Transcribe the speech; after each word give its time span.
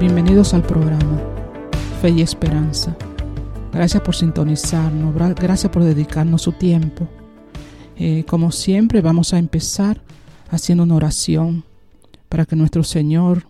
Bienvenidos 0.00 0.54
al 0.54 0.62
programa 0.62 1.20
Fe 2.00 2.08
y 2.08 2.22
Esperanza. 2.22 2.96
Gracias 3.70 4.02
por 4.02 4.16
sintonizarnos, 4.16 5.14
gracias 5.14 5.70
por 5.70 5.84
dedicarnos 5.84 6.40
su 6.40 6.52
tiempo. 6.52 7.06
Eh, 7.96 8.24
como 8.26 8.50
siempre 8.50 9.02
vamos 9.02 9.34
a 9.34 9.38
empezar 9.38 10.00
haciendo 10.48 10.84
una 10.84 10.94
oración 10.94 11.64
para 12.30 12.46
que 12.46 12.56
nuestro 12.56 12.82
Señor 12.82 13.46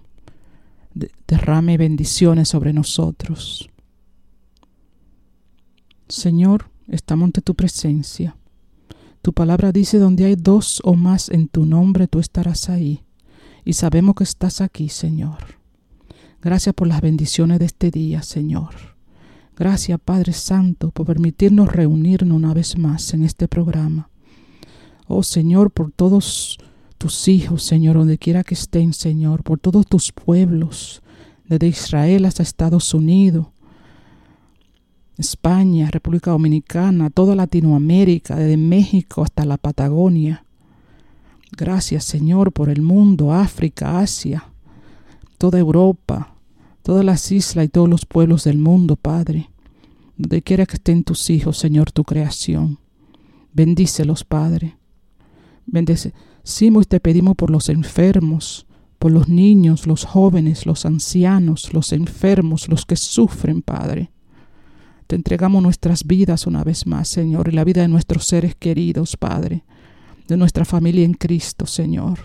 derrame 1.28 1.76
bendiciones 1.76 2.48
sobre 2.48 2.72
nosotros. 2.72 3.70
Señor, 6.08 6.68
estamos 6.88 7.26
ante 7.26 7.42
tu 7.42 7.54
presencia. 7.54 8.36
Tu 9.22 9.32
palabra 9.32 9.70
dice, 9.70 10.00
donde 10.00 10.24
hay 10.24 10.34
dos 10.34 10.82
o 10.82 10.94
más 10.94 11.28
en 11.28 11.46
tu 11.46 11.64
nombre, 11.64 12.08
tú 12.08 12.18
estarás 12.18 12.68
ahí. 12.68 13.04
Y 13.64 13.74
sabemos 13.74 14.16
que 14.16 14.24
estás 14.24 14.60
aquí, 14.60 14.88
Señor. 14.88 15.59
Gracias 16.42 16.74
por 16.74 16.88
las 16.88 17.02
bendiciones 17.02 17.58
de 17.58 17.66
este 17.66 17.90
día, 17.90 18.22
Señor. 18.22 18.74
Gracias, 19.56 20.00
Padre 20.02 20.32
Santo, 20.32 20.90
por 20.90 21.04
permitirnos 21.04 21.70
reunirnos 21.70 22.34
una 22.34 22.54
vez 22.54 22.78
más 22.78 23.12
en 23.12 23.24
este 23.24 23.46
programa. 23.46 24.08
Oh 25.06 25.22
Señor, 25.22 25.70
por 25.70 25.92
todos 25.92 26.56
tus 26.96 27.28
hijos, 27.28 27.62
Señor, 27.62 27.96
donde 27.96 28.16
quiera 28.16 28.42
que 28.42 28.54
estén, 28.54 28.94
Señor, 28.94 29.42
por 29.42 29.58
todos 29.58 29.86
tus 29.86 30.12
pueblos, 30.12 31.02
desde 31.46 31.66
Israel 31.66 32.24
hasta 32.24 32.42
Estados 32.42 32.94
Unidos, 32.94 33.48
España, 35.18 35.90
República 35.90 36.30
Dominicana, 36.30 37.10
toda 37.10 37.34
Latinoamérica, 37.34 38.36
desde 38.36 38.56
México 38.56 39.22
hasta 39.22 39.44
la 39.44 39.58
Patagonia. 39.58 40.46
Gracias, 41.54 42.04
Señor, 42.04 42.52
por 42.52 42.70
el 42.70 42.80
mundo, 42.80 43.34
África, 43.34 43.98
Asia, 43.98 44.50
toda 45.40 45.58
Europa, 45.58 46.34
todas 46.82 47.02
las 47.02 47.32
islas 47.32 47.64
y 47.64 47.68
todos 47.70 47.88
los 47.88 48.04
pueblos 48.04 48.44
del 48.44 48.58
mundo, 48.58 48.96
Padre. 48.96 49.48
Donde 50.18 50.42
quiera 50.42 50.66
que 50.66 50.74
estén 50.74 51.02
tus 51.02 51.30
hijos, 51.30 51.56
Señor, 51.56 51.92
tu 51.92 52.04
creación. 52.04 52.78
Bendícelos, 53.54 54.22
Padre. 54.22 54.76
Bendecimos 55.64 56.84
y 56.84 56.88
te 56.88 57.00
pedimos 57.00 57.36
por 57.36 57.48
los 57.48 57.70
enfermos, 57.70 58.66
por 58.98 59.12
los 59.12 59.30
niños, 59.30 59.86
los 59.86 60.04
jóvenes, 60.04 60.66
los 60.66 60.84
ancianos, 60.84 61.72
los 61.72 61.94
enfermos, 61.94 62.68
los 62.68 62.84
que 62.84 62.96
sufren, 62.96 63.62
Padre. 63.62 64.10
Te 65.06 65.16
entregamos 65.16 65.62
nuestras 65.62 66.04
vidas 66.04 66.46
una 66.46 66.64
vez 66.64 66.86
más, 66.86 67.08
Señor, 67.08 67.48
y 67.48 67.52
la 67.52 67.64
vida 67.64 67.80
de 67.80 67.88
nuestros 67.88 68.26
seres 68.26 68.54
queridos, 68.56 69.16
Padre, 69.16 69.64
de 70.28 70.36
nuestra 70.36 70.66
familia 70.66 71.06
en 71.06 71.14
Cristo, 71.14 71.64
Señor, 71.64 72.18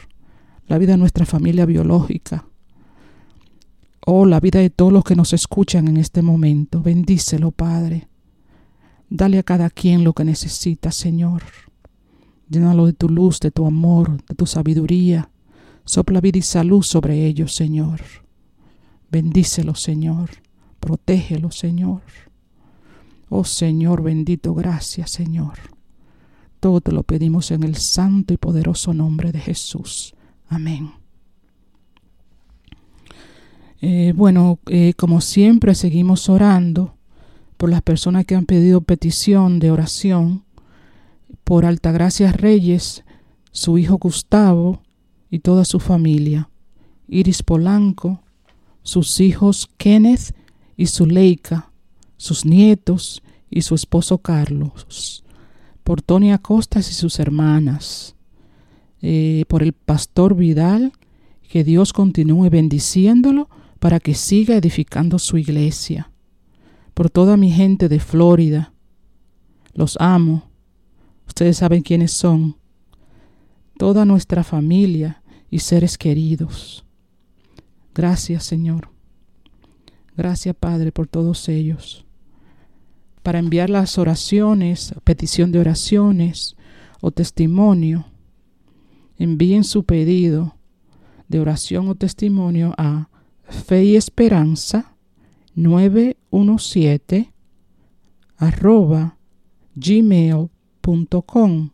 la 0.68 0.78
vida 0.78 0.92
de 0.92 0.98
nuestra 0.98 1.26
familia 1.26 1.66
biológica, 1.66 2.46
Oh, 4.06 4.26
la 4.26 4.40
vida 4.40 4.60
de 4.60 4.70
todos 4.70 4.94
los 4.94 5.04
que 5.04 5.16
nos 5.16 5.34
escuchan 5.34 5.88
en 5.88 5.98
este 5.98 6.22
momento. 6.22 6.82
Bendícelo, 6.82 7.52
Padre. 7.52 8.08
Dale 9.10 9.40
a 9.40 9.44
cada 9.44 9.70
quien 9.70 10.04
lo 10.04 10.14
que 10.14 10.24
necesita, 10.24 10.92
Señor. 10.92 11.44
Llénalo 12.50 12.86
de 12.86 12.94
tu 12.94 13.10
luz, 13.10 13.40
de 13.40 13.52
tu 13.52 13.66
amor, 13.66 14.24
de 14.28 14.36
tu 14.36 14.46
sabiduría. 14.46 15.30
Sopla 15.86 16.22
vida 16.22 16.38
y 16.38 16.44
salud 16.44 16.84
sobre 16.84 17.26
ellos, 17.26 17.56
Señor. 17.56 18.02
Bendícelo, 19.12 19.76
Señor. 19.76 20.30
Protégelo, 20.80 21.52
Señor. 21.52 22.02
Oh 23.30 23.44
Señor 23.44 24.04
bendito, 24.04 24.54
gracias, 24.54 25.12
Señor. 25.12 25.54
Todo 26.60 26.80
te 26.82 26.92
lo 26.92 27.04
pedimos 27.04 27.52
en 27.52 27.64
el 27.64 27.76
santo 27.76 28.34
y 28.34 28.38
poderoso 28.38 28.94
nombre 28.94 29.32
de 29.32 29.40
Jesús. 29.40 30.16
Amén. 30.48 31.05
Eh, 33.88 34.14
bueno, 34.16 34.58
eh, 34.66 34.96
como 34.98 35.22
siempre 35.22 35.76
seguimos 35.76 36.28
orando 36.28 36.96
por 37.56 37.70
las 37.70 37.84
personas 37.84 38.26
que 38.26 38.34
han 38.34 38.48
pedido 38.48 38.82
petición 38.82 39.60
de 39.60 39.70
oración, 39.70 40.44
por 41.44 41.68
Altagracia 41.68 42.32
Reyes, 42.32 43.04
su 43.52 43.78
hijo 43.78 44.00
Gustavo 44.00 44.82
y 45.30 45.38
toda 45.38 45.66
su 45.66 45.80
familia, 45.80 46.50
Iris 47.08 47.44
Polanco, 47.44 48.24
sus 48.82 49.20
hijos 49.20 49.70
Kenneth 49.78 50.36
y 50.76 50.88
Zuleika, 50.88 51.70
sus 52.18 52.44
nietos 52.44 53.22
y 53.52 53.62
su 53.62 53.76
esposo 53.76 54.18
Carlos, 54.18 55.24
por 55.84 56.02
Tony 56.02 56.32
Acostas 56.32 56.90
y 56.90 56.96
sus 56.96 57.20
hermanas, 57.20 58.16
eh, 59.04 59.46
por 59.48 59.62
el 59.62 59.74
pastor 59.74 60.36
Vidal, 60.36 60.92
que 61.48 61.64
Dios 61.64 61.94
continúe 61.94 62.50
bendiciéndolo 62.50 63.48
para 63.80 64.00
que 64.00 64.14
siga 64.14 64.56
edificando 64.56 65.20
su 65.20 65.38
iglesia. 65.38 66.12
Por 66.94 67.10
toda 67.10 67.38
mi 67.38 67.52
gente 67.52 67.90
de 67.90 68.00
Florida, 68.00 68.74
los 69.74 69.98
amo. 70.00 70.50
Ustedes 71.28 71.58
saben 71.58 71.82
quiénes 71.82 72.12
son. 72.12 72.58
Toda 73.78 74.06
nuestra 74.06 74.44
familia 74.44 75.22
y 75.50 75.60
seres 75.60 75.98
queridos. 75.98 76.86
Gracias, 77.94 78.44
Señor. 78.44 78.90
Gracias, 80.16 80.56
Padre, 80.56 80.92
por 80.92 81.08
todos 81.08 81.50
ellos. 81.50 82.06
Para 83.22 83.40
enviar 83.40 83.70
las 83.70 83.98
oraciones, 83.98 84.94
petición 85.04 85.52
de 85.52 85.60
oraciones 85.60 86.56
o 87.02 87.12
testimonio, 87.12 88.06
envíen 89.18 89.64
su 89.64 89.84
pedido 89.84 90.56
de 91.28 91.40
oración 91.40 91.90
o 91.90 91.96
testimonio 91.96 92.74
a 92.78 93.10
Fe 93.48 93.86
y 93.86 93.96
Esperanza 93.96 94.96
917 95.56 97.32
arroba 98.38 99.18
gmail.com 99.76 101.70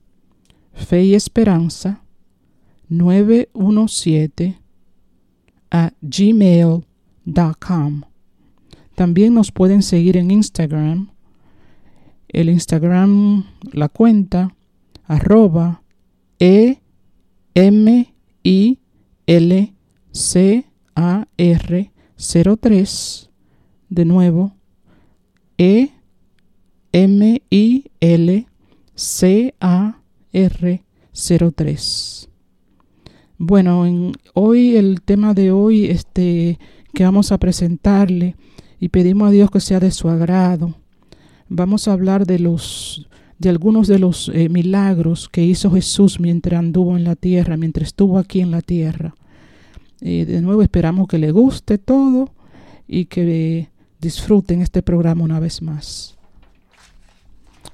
Fe 0.74 1.04
y 1.04 1.16
Esperanza 1.16 2.04
917 2.90 4.59
a 5.72 5.94
gmail.com 6.02 8.02
También 8.96 9.34
nos 9.34 9.52
pueden 9.52 9.82
seguir 9.82 10.18
en 10.18 10.32
Instagram. 10.32 11.09
El 12.28 12.50
Instagram, 12.50 13.46
la 13.72 13.90
cuenta, 13.90 14.56
arroba 15.06 15.82
e 16.40 16.79
m 17.53 18.14
i 18.44 18.79
l 19.26 19.73
c 20.12 20.71
AR03, 20.96 23.29
de 23.90 24.05
nuevo, 24.05 24.55
E 25.58 25.91
M 26.91 27.41
I 27.49 27.91
L 27.99 28.47
C 28.96 29.55
A 29.59 30.02
R 30.32 30.84
03. 31.14 32.29
Bueno, 33.38 33.85
en, 33.85 34.14
hoy 34.34 34.76
el 34.76 35.02
tema 35.02 35.34
de 35.34 35.52
hoy 35.52 35.85
este 35.85 36.59
que 36.94 37.03
vamos 37.03 37.32
a 37.32 37.37
presentarle 37.37 38.35
y 38.79 38.90
pedimos 38.90 39.29
a 39.29 39.32
Dios 39.32 39.49
que 39.49 39.59
sea 39.59 39.79
de 39.79 39.91
su 39.91 40.09
agrado. 40.09 40.76
Vamos 41.49 41.87
a 41.87 41.94
hablar 41.94 42.26
de 42.26 42.40
los 42.40 43.08
de 43.40 43.49
algunos 43.49 43.87
de 43.87 43.97
los 43.97 44.29
eh, 44.29 44.49
milagros 44.49 45.28
que 45.28 45.44
hizo 45.44 45.72
Jesús 45.72 46.20
mientras 46.20 46.59
anduvo 46.59 46.96
en 46.96 47.03
la 47.03 47.16
tierra, 47.16 47.58
mientras 47.58 47.87
estuvo 47.87 48.20
aquí 48.20 48.41
en 48.41 48.52
la 48.52 48.61
tierra. 48.61 49.16
De 50.02 50.42
nuevo 50.42 50.64
esperamos 50.64 51.08
que 51.08 51.20
le 51.20 51.32
guste 51.32 51.78
todo 51.78 52.32
y 52.88 53.06
que 53.06 53.70
disfruten 54.00 54.62
este 54.62 54.82
programa 54.82 55.24
una 55.24 55.40
vez 55.40 55.62
más. 55.62 56.18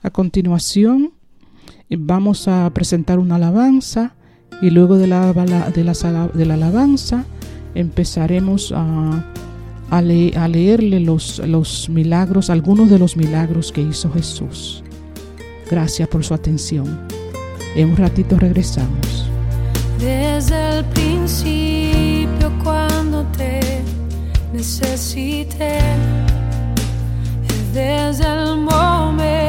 A 0.03 0.09
continuación 0.09 1.13
vamos 1.89 2.47
a 2.47 2.69
presentar 2.73 3.17
una 3.17 3.35
alabanza 3.35 4.13
y 4.61 4.69
luego 4.69 4.97
de 4.97 5.07
la, 5.07 5.31
de 5.33 5.83
la, 5.83 6.27
de 6.33 6.45
la 6.45 6.53
alabanza 6.55 7.25
empezaremos 7.75 8.73
a, 8.75 9.23
a, 9.89 10.01
leerle 10.01 10.99
los, 10.99 11.39
los 11.39 11.89
milagros, 11.89 12.49
algunos 12.49 12.89
de 12.89 12.99
los 12.99 13.15
milagros 13.15 13.71
que 13.71 13.81
hizo 13.81 14.11
Jesús. 14.11 14.83
Gracias 15.69 16.07
por 16.07 16.23
su 16.23 16.33
atención. 16.33 17.07
En 17.75 17.89
un 17.89 17.97
ratito 17.97 18.37
regresamos. 18.37 19.29
Desde 19.99 20.79
el 20.79 20.85
principio 20.85 21.96
necesité 24.57 25.77
desde 27.73 28.25
el 28.25 28.57
momento. 28.57 29.46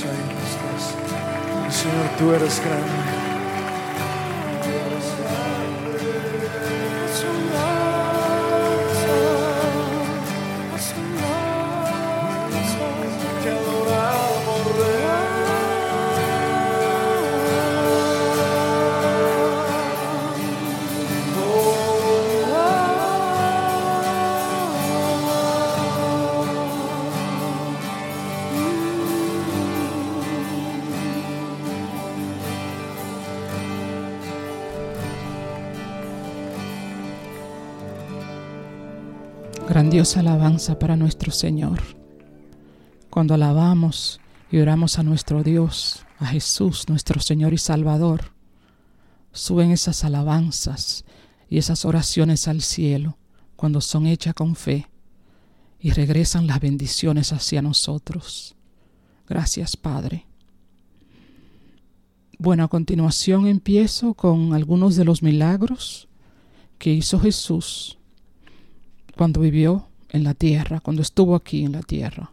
sy 0.00 0.08
is. 0.08 0.86
Ons 1.64 1.82
sien 1.82 1.98
hoe 1.98 2.08
dood 2.18 2.46
is 2.48 2.60
kry. 2.64 3.29
Grandiosa 40.00 40.20
alabanza 40.20 40.78
para 40.78 40.96
nuestro 40.96 41.30
Señor. 41.30 41.78
Cuando 43.10 43.34
alabamos 43.34 44.18
y 44.50 44.56
oramos 44.56 44.98
a 44.98 45.02
nuestro 45.02 45.42
Dios, 45.42 46.06
a 46.18 46.24
Jesús, 46.24 46.88
nuestro 46.88 47.20
Señor 47.20 47.52
y 47.52 47.58
Salvador, 47.58 48.32
suben 49.30 49.72
esas 49.72 50.02
alabanzas 50.02 51.04
y 51.50 51.58
esas 51.58 51.84
oraciones 51.84 52.48
al 52.48 52.62
cielo 52.62 53.18
cuando 53.56 53.82
son 53.82 54.06
hechas 54.06 54.32
con 54.32 54.56
fe 54.56 54.86
y 55.78 55.90
regresan 55.90 56.46
las 56.46 56.60
bendiciones 56.60 57.34
hacia 57.34 57.60
nosotros. 57.60 58.56
Gracias, 59.28 59.76
Padre. 59.76 60.26
Bueno, 62.38 62.64
a 62.64 62.68
continuación 62.68 63.46
empiezo 63.46 64.14
con 64.14 64.54
algunos 64.54 64.96
de 64.96 65.04
los 65.04 65.22
milagros 65.22 66.08
que 66.78 66.90
hizo 66.90 67.20
Jesús 67.20 67.98
cuando 69.14 69.42
vivió 69.42 69.89
en 70.12 70.24
la 70.24 70.34
tierra, 70.34 70.80
cuando 70.80 71.02
estuvo 71.02 71.34
aquí 71.34 71.64
en 71.64 71.72
la 71.72 71.82
tierra. 71.82 72.30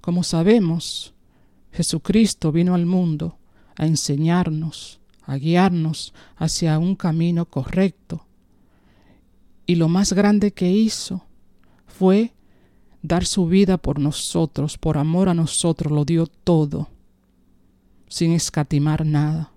Como 0.00 0.22
sabemos, 0.22 1.14
Jesucristo 1.72 2.52
vino 2.52 2.74
al 2.74 2.86
mundo 2.86 3.38
a 3.76 3.86
enseñarnos, 3.86 5.00
a 5.22 5.36
guiarnos 5.36 6.14
hacia 6.36 6.78
un 6.78 6.94
camino 6.94 7.46
correcto. 7.46 8.26
Y 9.66 9.76
lo 9.76 9.88
más 9.88 10.12
grande 10.12 10.52
que 10.52 10.70
hizo 10.70 11.24
fue 11.86 12.32
dar 13.02 13.24
su 13.24 13.46
vida 13.46 13.78
por 13.78 13.98
nosotros, 13.98 14.78
por 14.78 14.98
amor 14.98 15.28
a 15.28 15.34
nosotros, 15.34 15.92
lo 15.92 16.04
dio 16.04 16.26
todo, 16.26 16.88
sin 18.08 18.32
escatimar 18.32 19.04
nada. 19.04 19.52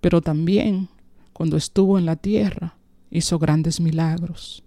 Pero 0.00 0.20
también, 0.20 0.88
cuando 1.32 1.56
estuvo 1.56 1.98
en 1.98 2.06
la 2.06 2.16
tierra, 2.16 2.76
hizo 3.10 3.38
grandes 3.38 3.80
milagros. 3.80 4.62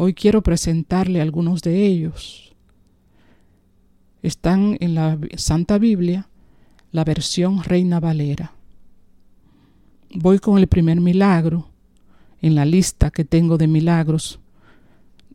Hoy 0.00 0.14
quiero 0.14 0.42
presentarle 0.42 1.20
algunos 1.20 1.60
de 1.60 1.84
ellos. 1.84 2.54
Están 4.22 4.76
en 4.78 4.94
la 4.94 5.18
Santa 5.36 5.76
Biblia, 5.76 6.28
la 6.92 7.02
versión 7.02 7.64
Reina 7.64 7.98
Valera. 7.98 8.52
Voy 10.14 10.38
con 10.38 10.56
el 10.56 10.68
primer 10.68 11.00
milagro 11.00 11.68
en 12.40 12.54
la 12.54 12.64
lista 12.64 13.10
que 13.10 13.24
tengo 13.24 13.58
de 13.58 13.66
milagros 13.66 14.38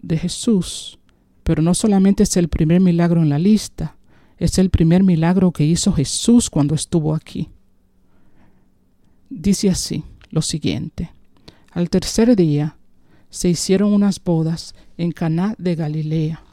de 0.02 0.18
Jesús, 0.18 0.98
pero 1.44 1.62
no 1.62 1.74
solamente 1.74 2.24
es 2.24 2.38
el 2.38 2.48
primer 2.48 2.80
milagro 2.80 3.22
en 3.22 3.28
la 3.28 3.40
lista, 3.40 3.98
es 4.38 4.58
el 4.60 4.70
primer 4.70 5.04
milagro 5.04 5.52
que 5.52 5.66
hizo 5.66 5.92
Jesús 5.92 6.50
cuando 6.50 6.74
estuvo 6.74 7.14
aquí. 7.14 7.50
Dice 9.30 9.70
así 9.70 10.06
lo 10.30 10.42
siguiente: 10.42 11.12
Al 11.74 11.90
tercer 11.90 12.34
día, 12.38 12.78
se 13.34 13.50
hicieron 13.50 13.92
unas 13.92 14.24
bodas 14.24 14.76
en 14.96 15.12
Caná 15.12 15.56
de 15.58 15.74
Galilea, 15.74 16.44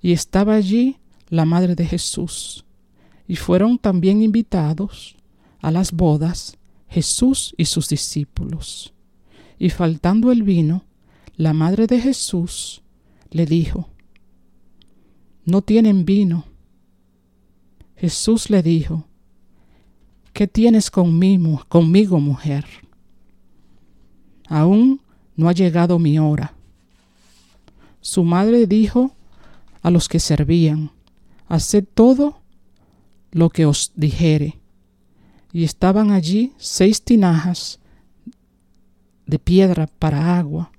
y 0.00 0.10
estaba 0.10 0.56
allí 0.56 0.96
la 1.28 1.44
madre 1.44 1.76
de 1.76 1.86
Jesús, 1.86 2.64
y 3.28 3.36
fueron 3.36 3.78
también 3.78 4.20
invitados 4.20 5.14
a 5.60 5.70
las 5.70 5.92
bodas 5.92 6.58
Jesús 6.88 7.54
y 7.56 7.66
sus 7.66 7.88
discípulos. 7.88 8.92
Y 9.60 9.70
faltando 9.70 10.32
el 10.32 10.42
vino, 10.42 10.82
la 11.36 11.52
madre 11.52 11.86
de 11.86 12.00
Jesús 12.00 12.82
le 13.30 13.46
dijo, 13.46 13.88
No 15.44 15.62
tienen 15.62 16.04
vino. 16.04 16.46
Jesús 17.94 18.50
le 18.50 18.60
dijo, 18.64 19.04
¿Qué 20.32 20.48
tienes 20.48 20.90
conmigo, 20.90 21.64
conmigo 21.68 22.18
mujer? 22.18 22.66
Aún 24.48 25.00
no 25.36 25.48
ha 25.48 25.52
llegado 25.52 25.98
mi 25.98 26.18
hora. 26.18 26.54
Su 28.00 28.24
madre 28.24 28.66
dijo 28.66 29.14
a 29.82 29.90
los 29.90 30.08
que 30.08 30.20
servían, 30.20 30.90
Haced 31.48 31.84
todo 31.94 32.40
lo 33.30 33.50
que 33.50 33.66
os 33.66 33.92
dijere. 33.94 34.58
Y 35.52 35.64
estaban 35.64 36.10
allí 36.10 36.52
seis 36.56 37.02
tinajas 37.02 37.78
de 39.26 39.38
piedra 39.38 39.86
para 39.86 40.38
agua, 40.38 40.72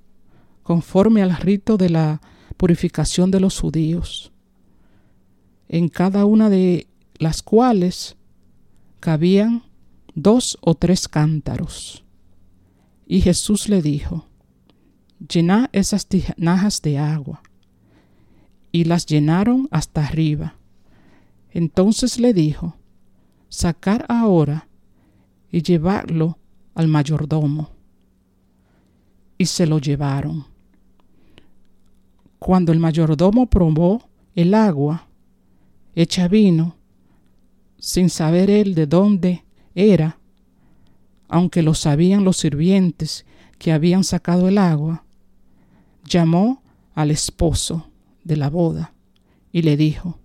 conforme 0.63 1.21
al 1.21 1.35
rito 1.35 1.77
de 1.77 1.89
la 1.89 2.21
purificación 2.57 3.29
de 3.29 3.39
los 3.39 3.59
judíos, 3.59 4.31
en 5.69 5.89
cada 5.89 6.25
una 6.25 6.49
de 6.49 6.87
las 7.17 7.43
cuales 7.43 8.15
cabían 8.99 9.63
dos 10.15 10.57
o 10.61 10.75
tres 10.75 11.07
cántaros. 11.07 12.03
Y 13.05 13.21
Jesús 13.21 13.69
le 13.69 13.81
dijo, 13.81 14.27
Llená 15.27 15.69
esas 15.71 16.07
tinajas 16.07 16.81
de 16.81 16.97
agua. 16.97 17.41
Y 18.71 18.85
las 18.85 19.05
llenaron 19.05 19.67
hasta 19.71 20.05
arriba. 20.05 20.55
Entonces 21.51 22.19
le 22.19 22.33
dijo, 22.33 22.75
Sacar 23.47 24.05
ahora 24.09 24.67
y 25.51 25.61
llevarlo 25.61 26.39
al 26.73 26.87
mayordomo. 26.87 27.69
Y 29.37 29.45
se 29.45 29.67
lo 29.67 29.77
llevaron. 29.77 30.45
Cuando 32.39 32.71
el 32.71 32.79
mayordomo 32.79 33.45
probó 33.45 34.09
el 34.35 34.53
agua 34.55 35.07
hecha 35.95 36.27
vino, 36.27 36.75
sin 37.77 38.09
saber 38.09 38.49
él 38.49 38.73
de 38.75 38.87
dónde 38.87 39.45
era, 39.75 40.17
aunque 41.27 41.61
lo 41.61 41.73
sabían 41.73 42.23
los 42.23 42.37
sirvientes 42.37 43.25
que 43.59 43.71
habían 43.71 44.03
sacado 44.03 44.47
el 44.47 44.57
agua, 44.57 45.05
llamó 46.03 46.61
al 46.93 47.11
esposo 47.11 47.87
de 48.23 48.37
la 48.37 48.49
boda 48.49 48.93
y 49.51 49.61
le 49.61 49.77
dijo, 49.77 50.19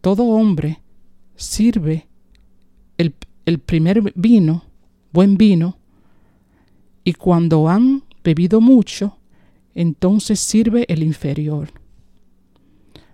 Todo 0.00 0.24
hombre 0.24 0.80
sirve 1.36 2.08
el, 2.96 3.14
el 3.46 3.58
primer 3.58 4.12
vino, 4.14 4.64
buen 5.12 5.36
vino, 5.36 5.78
y 7.04 7.14
cuando 7.14 7.68
han 7.68 8.04
bebido 8.22 8.60
mucho, 8.60 9.18
entonces 9.74 10.40
sirve 10.40 10.84
el 10.88 11.02
inferior. 11.02 11.70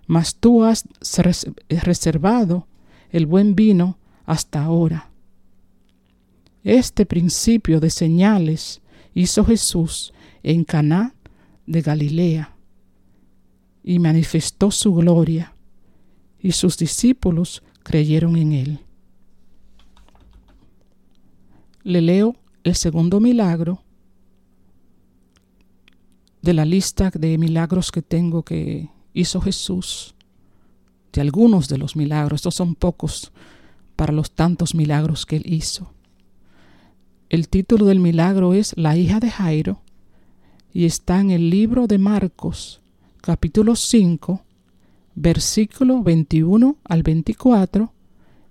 Mas 0.07 0.35
tú 0.35 0.63
has 0.63 0.83
reservado 1.69 2.67
el 3.09 3.25
buen 3.25 3.55
vino 3.55 3.97
hasta 4.25 4.63
ahora. 4.63 5.11
Este 6.63 7.05
principio 7.05 7.79
de 7.79 7.89
señales 7.89 8.81
hizo 9.15 9.43
Jesús 9.45 10.13
en 10.43 10.63
Caná 10.63 11.15
de 11.65 11.81
Galilea 11.81 12.55
y 13.83 13.97
manifestó 13.97 14.69
su 14.69 14.93
gloria, 14.93 15.55
y 16.39 16.51
sus 16.51 16.77
discípulos 16.77 17.63
creyeron 17.83 18.35
en 18.35 18.51
él. 18.51 18.79
Le 21.83 22.01
leo 22.01 22.35
el 22.63 22.75
segundo 22.75 23.19
milagro 23.19 23.83
de 26.41 26.53
la 26.53 26.65
lista 26.65 27.09
de 27.09 27.37
milagros 27.37 27.91
que 27.91 28.03
tengo 28.03 28.43
que 28.43 28.89
hizo 29.13 29.41
Jesús, 29.41 30.13
de 31.13 31.21
algunos 31.21 31.69
de 31.69 31.77
los 31.77 31.95
milagros, 31.95 32.39
estos 32.39 32.55
son 32.55 32.75
pocos 32.75 33.31
para 33.95 34.11
los 34.13 34.31
tantos 34.31 34.75
milagros 34.75 35.25
que 35.25 35.37
él 35.37 35.43
hizo. 35.45 35.94
El 37.27 37.49
título 37.49 37.85
del 37.85 37.99
milagro 37.99 38.53
es 38.53 38.77
La 38.77 38.95
hija 38.95 39.19
de 39.19 39.31
Jairo 39.31 39.81
y 40.71 40.85
está 40.85 41.19
en 41.19 41.31
el 41.31 41.49
libro 41.49 41.87
de 41.87 41.97
Marcos, 41.97 42.81
capítulo 43.19 43.75
5, 43.75 44.43
versículo 45.15 46.03
21 46.03 46.77
al 46.83 47.01
24 47.01 47.91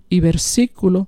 y 0.09 0.19
versículo 0.19 1.07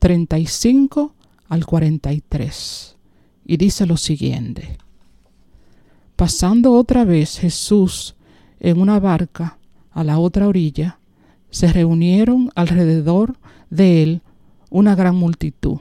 35 0.00 1.14
al 1.48 1.66
43. 1.66 2.96
Y 3.44 3.56
dice 3.58 3.86
lo 3.86 3.96
siguiente. 3.96 4.76
Pasando 6.16 6.72
otra 6.72 7.04
vez 7.04 7.38
Jesús 7.38 8.16
en 8.58 8.80
una 8.80 8.98
barca 8.98 9.56
a 9.92 10.02
la 10.02 10.18
otra 10.18 10.48
orilla, 10.48 10.98
se 11.48 11.72
reunieron 11.72 12.50
alrededor 12.56 13.36
de 13.70 14.02
él 14.02 14.22
una 14.68 14.96
gran 14.96 15.14
multitud, 15.14 15.78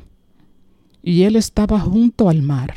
y 1.03 1.23
él 1.23 1.35
estaba 1.35 1.79
junto 1.79 2.29
al 2.29 2.41
mar 2.41 2.75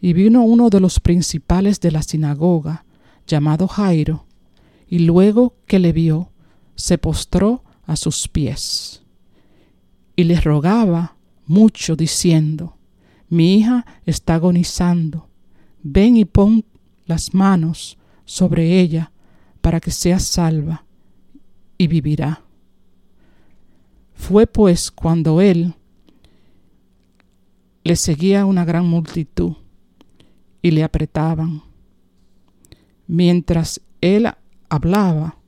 y 0.00 0.12
vino 0.12 0.42
uno 0.42 0.70
de 0.70 0.80
los 0.80 0.98
principales 0.98 1.80
de 1.80 1.90
la 1.90 2.02
sinagoga, 2.02 2.84
llamado 3.26 3.68
Jairo, 3.68 4.26
y 4.88 5.00
luego 5.00 5.56
que 5.66 5.78
le 5.78 5.92
vio, 5.92 6.32
se 6.74 6.96
postró 6.96 7.62
a 7.84 7.96
sus 7.96 8.26
pies. 8.26 9.02
Y 10.16 10.24
le 10.24 10.40
rogaba 10.40 11.16
mucho, 11.46 11.96
diciendo, 11.96 12.76
Mi 13.28 13.56
hija 13.56 13.84
está 14.06 14.36
agonizando, 14.36 15.28
ven 15.82 16.16
y 16.16 16.24
pon 16.24 16.64
las 17.04 17.34
manos 17.34 17.98
sobre 18.24 18.80
ella 18.80 19.12
para 19.60 19.80
que 19.80 19.90
sea 19.90 20.18
salva 20.18 20.86
y 21.76 21.86
vivirá. 21.86 22.42
Fue 24.14 24.46
pues 24.46 24.90
cuando 24.90 25.40
él 25.40 25.74
le 27.84 27.96
seguía 27.96 28.44
una 28.44 28.64
gran 28.64 28.86
multitud 28.86 29.54
y 30.62 30.70
le 30.70 30.84
apretaban. 30.84 31.62
Mientras 33.06 33.80
él 34.00 34.30
hablaba, 34.68 35.38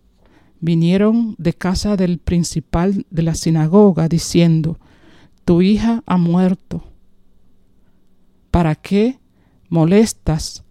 vinieron 0.60 1.34
de 1.38 1.52
casa 1.52 1.96
del 1.96 2.18
principal 2.18 3.06
de 3.10 3.22
la 3.22 3.34
sinagoga 3.34 4.08
diciendo, 4.08 4.78
Tu 5.44 5.62
hija 5.62 6.02
ha 6.06 6.16
muerto. 6.16 6.84
¿Para 8.50 8.74
qué 8.74 9.18
molestas 9.68 10.64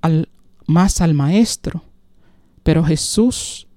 al, 0.00 0.28
más 0.66 1.00
al 1.00 1.14
maestro? 1.14 1.82
Pero 2.62 2.84
Jesús, 2.84 3.68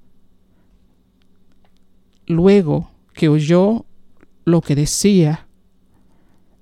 luego 2.28 2.91
que 3.13 3.30
oyó 3.30 3.86
lo 4.46 4.62
que 4.62 4.76
decía, 4.76 5.48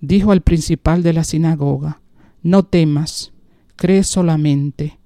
dijo 0.01 0.31
al 0.31 0.41
principal 0.41 1.03
de 1.03 1.13
la 1.13 1.23
sinagoga, 1.23 2.01
No 2.41 2.63
temas, 2.63 3.33
cree 3.75 4.03
solamente. 4.03 4.99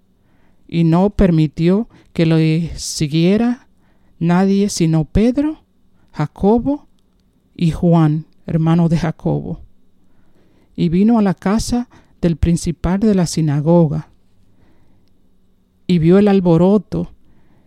Y 0.68 0.84
no 0.84 1.12
permitió 1.12 1.88
que 2.14 2.26
lo 2.26 2.38
siguiera 2.76 3.68
nadie 4.20 4.70
sino 4.70 5.06
Pedro, 5.06 5.64
Jacobo 6.14 6.88
y 7.56 7.72
Juan, 7.72 8.26
hermano 8.46 8.90
de 8.90 8.98
Jacobo. 8.98 9.62
Y 10.76 10.90
vino 10.90 11.20
a 11.20 11.22
la 11.22 11.34
casa 11.34 11.90
del 12.22 12.38
principal 12.38 13.00
de 13.00 13.16
la 13.16 13.28
sinagoga, 13.28 14.10
y 15.86 16.00
vio 16.00 16.18
el 16.18 16.28
alboroto 16.28 17.12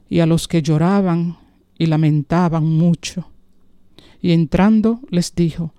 y 0.08 0.20
a 0.20 0.26
los 0.26 0.48
que 0.48 0.62
lloraban 0.62 1.36
y 1.78 1.86
lamentaban 1.86 2.64
mucho. 2.64 3.30
Y 4.20 4.32
entrando 4.32 5.00
les 5.10 5.34
dijo, 5.34 5.74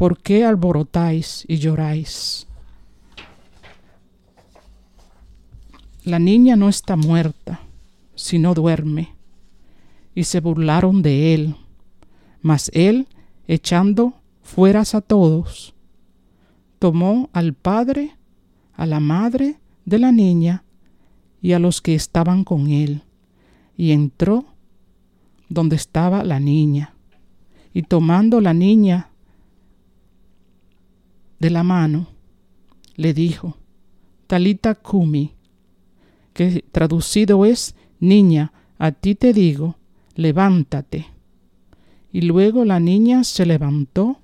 ¿por 0.00 0.16
qué 0.16 0.46
alborotáis 0.46 1.44
y 1.46 1.58
lloráis? 1.58 2.46
La 6.04 6.18
niña 6.18 6.56
no 6.56 6.70
está 6.70 6.96
muerta, 6.96 7.60
sino 8.14 8.54
duerme 8.54 9.14
y 10.14 10.24
se 10.24 10.40
burlaron 10.40 11.02
de 11.02 11.34
él. 11.34 11.54
Mas 12.40 12.70
él, 12.72 13.08
echando 13.46 14.14
fueras 14.40 14.94
a 14.94 15.02
todos, 15.02 15.74
tomó 16.78 17.28
al 17.34 17.52
padre, 17.52 18.16
a 18.72 18.86
la 18.86 19.00
madre 19.00 19.60
de 19.84 19.98
la 19.98 20.12
niña 20.12 20.64
y 21.42 21.52
a 21.52 21.58
los 21.58 21.82
que 21.82 21.94
estaban 21.94 22.44
con 22.44 22.68
él, 22.68 23.02
y 23.76 23.92
entró 23.92 24.46
donde 25.50 25.76
estaba 25.76 26.24
la 26.24 26.40
niña, 26.40 26.94
y 27.74 27.82
tomando 27.82 28.40
la 28.40 28.54
niña 28.54 29.09
de 31.40 31.50
la 31.50 31.64
mano, 31.64 32.06
le 32.94 33.12
dijo, 33.14 33.56
Talita 34.26 34.76
Kumi, 34.76 35.34
que 36.32 36.64
traducido 36.70 37.44
es, 37.44 37.74
Niña, 37.98 38.52
a 38.78 38.92
ti 38.92 39.14
te 39.14 39.32
digo, 39.32 39.76
levántate. 40.14 41.06
Y 42.12 42.22
luego 42.22 42.64
la 42.64 42.80
niña 42.80 43.24
se 43.24 43.46
levantó 43.46 44.20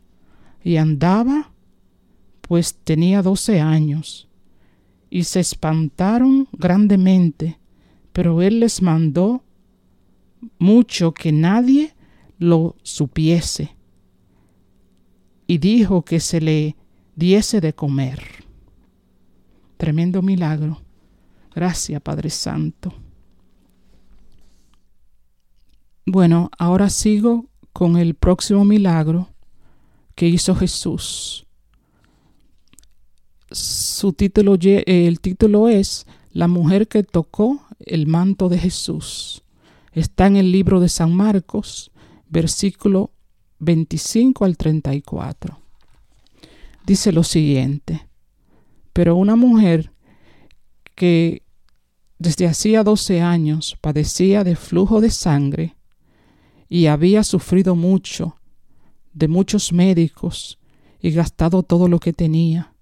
y 0.62 0.76
andaba, 0.76 1.52
pues 2.40 2.74
tenía 2.74 3.22
doce 3.22 3.61
años. 3.61 4.29
Y 5.11 5.24
se 5.24 5.40
espantaron 5.40 6.48
grandemente, 6.52 7.59
pero 8.12 8.42
él 8.42 8.61
les 8.61 8.83
mandó 8.83 9.44
mucho 10.59 11.12
que 11.12 11.33
nadie 11.33 11.94
lo 12.38 12.76
supiese. 12.83 13.76
Y 15.46 15.59
dijo 15.59 16.02
que 16.02 16.18
se 16.20 16.40
le 16.40 16.76
diese 17.16 17.61
de 17.61 17.72
comer. 17.72 18.22
Tremendo 19.76 20.22
milagro. 20.22 20.81
Gracias, 21.55 22.00
Padre 22.02 22.31
Santo. 22.31 22.94
Bueno, 26.05 26.50
ahora 26.57 26.88
sigo 26.88 27.46
con 27.72 27.96
el 27.96 28.14
próximo 28.14 28.64
milagro 28.64 29.31
que 30.14 30.29
hizo 30.29 30.55
Jesús. 30.55 31.46
Su 33.50 34.12
título, 34.12 34.57
el 34.61 35.20
título 35.20 35.68
es 35.68 36.07
La 36.33 36.48
mujer 36.48 36.87
que 36.87 37.02
tocó 37.02 37.62
el 37.81 38.07
manto 38.07 38.48
de 38.48 38.59
Jesús. 38.59 39.42
Está 39.92 40.26
en 40.26 40.37
el 40.37 40.52
libro 40.52 40.81
de 40.81 40.88
San 40.88 41.14
Marcos, 41.14 41.90
versículo 42.29 43.11
25 43.59 44.44
al 44.44 44.57
34. 44.57 45.65
Dice 46.87 47.11
lo 47.11 47.25
siguiente, 47.25 48.09
pero 48.92 49.16
una 49.16 49.35
mujer 49.35 49.92
que 50.94 51.42
desde 52.16 52.46
hacía 52.46 52.85
12 52.85 53.20
años 53.20 53.77
padecía 53.81 54.44
de 54.44 54.55
flujo 54.55 55.01
de 55.01 55.11
sangre, 55.11 55.75
y 56.68 56.87
había 56.87 57.25
sufrido 57.25 57.75
mucho 57.75 58.37
de 59.12 59.27
muchos 59.27 59.72
médicos 59.72 60.61
y 61.01 61.11
gastado 61.11 61.64
todo 61.64 61.88
lo 61.88 61.99
que 61.99 62.12
tenía 62.12 62.72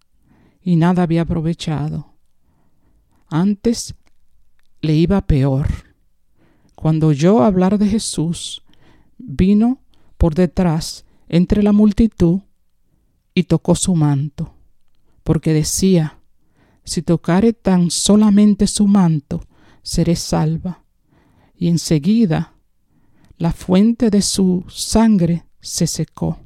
y 0.60 0.76
nada 0.76 1.02
había 1.04 1.22
aprovechado. 1.22 2.12
Antes 3.28 3.94
le 4.82 4.94
iba 4.94 5.26
peor. 5.26 5.68
Cuando 6.74 7.06
oyó 7.06 7.42
hablar 7.42 7.78
de 7.78 7.88
Jesús, 7.88 8.62
vino 9.16 9.80
por 10.18 10.34
detrás 10.34 11.06
entre 11.26 11.62
la 11.62 11.72
multitud 11.72 12.40
y 13.34 13.44
tocó 13.44 13.74
su 13.74 13.94
manto, 13.94 14.54
porque 15.22 15.52
decía, 15.52 16.18
si 16.84 17.02
tocare 17.02 17.52
tan 17.52 17.90
solamente 17.90 18.66
su 18.66 18.86
manto, 18.86 19.40
seré 19.82 20.16
salva. 20.16 20.84
Y 21.56 21.68
enseguida 21.68 22.54
la 23.38 23.52
fuente 23.52 24.10
de 24.10 24.22
su 24.22 24.64
sangre 24.68 25.44
se 25.60 25.86
secó 25.86 26.38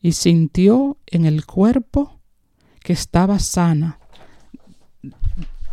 y 0.00 0.12
sintió 0.12 0.98
en 1.06 1.24
el 1.24 1.46
cuerpo 1.46 2.20
que 2.82 2.92
estaba 2.92 3.38
sana 3.38 3.98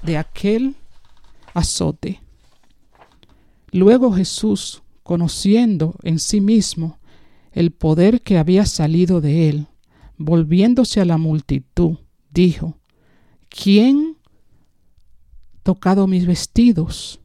de 0.03 0.17
aquel 0.17 0.75
azote. 1.53 2.21
Luego 3.71 4.11
Jesús, 4.13 4.81
conociendo 5.03 5.95
en 6.03 6.19
sí 6.19 6.41
mismo 6.41 6.99
el 7.51 7.71
poder 7.71 8.21
que 8.21 8.37
había 8.37 8.65
salido 8.65 9.21
de 9.21 9.49
él, 9.49 9.67
volviéndose 10.17 11.01
a 11.01 11.05
la 11.05 11.17
multitud, 11.17 11.97
dijo, 12.31 12.77
¿quién 13.49 14.17
tocado 15.63 16.07
mis 16.07 16.25
vestidos? 16.25 17.19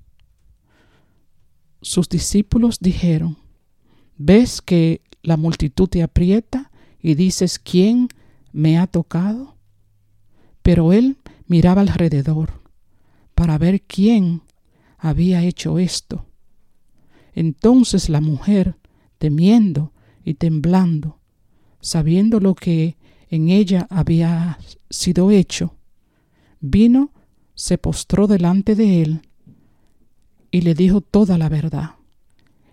sus 1.82 2.08
discípulos 2.08 2.78
dijeron, 2.80 3.36
¿ves 4.16 4.62
que 4.62 5.02
la 5.22 5.36
multitud 5.36 5.88
te 5.88 6.02
aprieta 6.02 6.70
y 7.00 7.16
dices, 7.16 7.58
¿quién 7.58 8.08
me 8.52 8.78
ha 8.78 8.86
tocado? 8.86 9.56
Pero 10.62 10.92
él 10.92 11.18
miraba 11.46 11.82
alrededor 11.82 12.62
para 13.34 13.58
ver 13.58 13.82
quién 13.82 14.42
había 14.96 15.42
hecho 15.42 15.80
esto. 15.80 16.24
Entonces 17.34 18.08
la 18.08 18.20
mujer, 18.20 18.76
temiendo 19.18 19.92
y 20.24 20.34
temblando, 20.34 21.18
sabiendo 21.82 22.40
lo 22.40 22.54
que 22.54 22.96
en 23.28 23.50
ella 23.50 23.86
había 23.90 24.58
sido 24.88 25.30
hecho, 25.30 25.74
vino, 26.60 27.12
se 27.54 27.76
postró 27.76 28.26
delante 28.26 28.74
de 28.74 29.02
él 29.02 29.20
y 30.50 30.62
le 30.62 30.74
dijo 30.74 31.02
toda 31.02 31.36
la 31.36 31.50
verdad. 31.50 31.96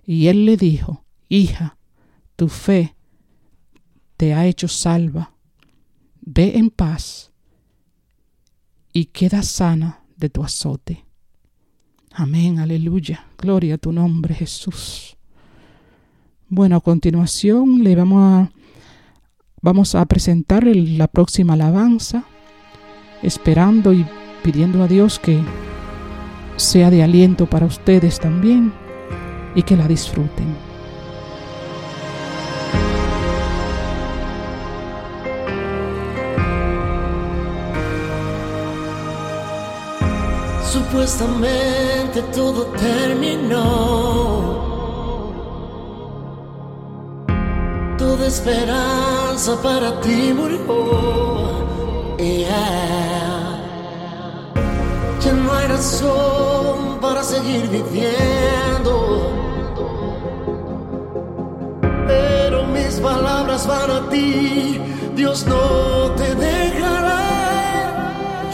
Y 0.05 0.27
él 0.27 0.45
le 0.45 0.55
dijo, 0.55 1.03
Hija, 1.27 1.77
tu 2.35 2.47
fe 2.47 2.95
te 4.17 4.33
ha 4.33 4.45
hecho 4.45 4.67
salva. 4.67 5.33
Ve 6.21 6.57
en 6.57 6.69
paz 6.69 7.31
y 8.93 9.05
queda 9.05 9.43
sana 9.43 10.03
de 10.17 10.29
tu 10.29 10.43
azote. 10.43 11.05
Amén, 12.11 12.59
aleluya. 12.59 13.27
Gloria 13.37 13.75
a 13.75 13.77
tu 13.77 13.91
nombre, 13.91 14.33
Jesús. 14.33 15.15
Bueno, 16.47 16.77
a 16.77 16.81
continuación 16.81 17.83
le 17.83 17.95
vamos 17.95 18.21
a, 18.23 18.51
vamos 19.61 19.95
a 19.95 20.05
presentar 20.05 20.65
la 20.65 21.07
próxima 21.07 21.53
alabanza, 21.53 22.23
esperando 23.21 23.93
y 23.93 24.05
pidiendo 24.43 24.83
a 24.83 24.87
Dios 24.87 25.19
que 25.19 25.41
sea 26.55 26.89
de 26.89 27.03
aliento 27.03 27.45
para 27.45 27.65
ustedes 27.65 28.19
también 28.19 28.73
y 29.55 29.63
que 29.63 29.75
la 29.75 29.87
disfruten. 29.87 30.69
Supuestamente 40.63 42.21
todo 42.33 42.65
terminó. 42.77 44.68
de 48.19 48.27
esperanza 48.27 49.61
para 49.61 49.99
ti 50.01 50.33
murió. 50.33 50.59
Yeah. 52.17 53.59
Ya 55.21 55.33
no 55.33 55.53
hay 55.53 55.67
razón 55.67 56.99
para 57.01 57.23
seguir 57.23 57.67
viviendo. 57.69 59.31
Pero 62.07 62.65
mis 62.67 62.99
palabras 62.99 63.65
van 63.65 63.91
a 63.91 64.09
ti, 64.09 64.79
Dios 65.15 65.45
no 65.47 66.11
te 66.17 66.35
dejará. 66.35 67.21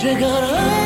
Llegará. 0.02 0.85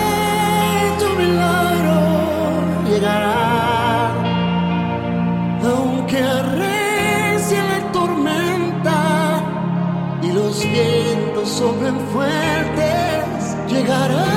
soplen 11.59 11.99
fuertes, 12.13 13.57
llegará. 13.67 14.28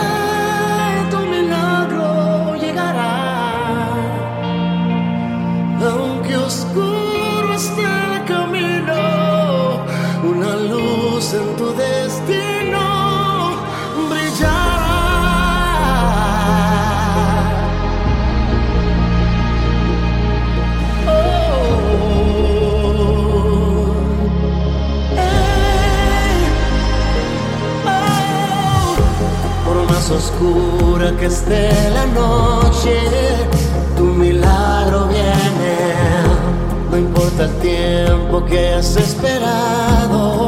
oscura 30.43 31.13
que 31.19 31.27
esté 31.27 31.71
la 31.91 32.07
noche, 32.07 32.97
tu 33.97 34.05
milagro 34.05 35.09
viene. 35.09 35.77
No 36.91 36.99
importa 36.99 37.45
el 37.45 37.55
tiempo 37.59 38.45
que 38.45 38.75
has 38.75 38.97
esperado. 38.97 40.42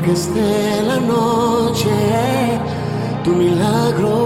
que 0.00 0.12
esté 0.12 0.82
la 0.82 0.98
noche, 0.98 1.90
tu 3.24 3.30
milagro 3.30 4.25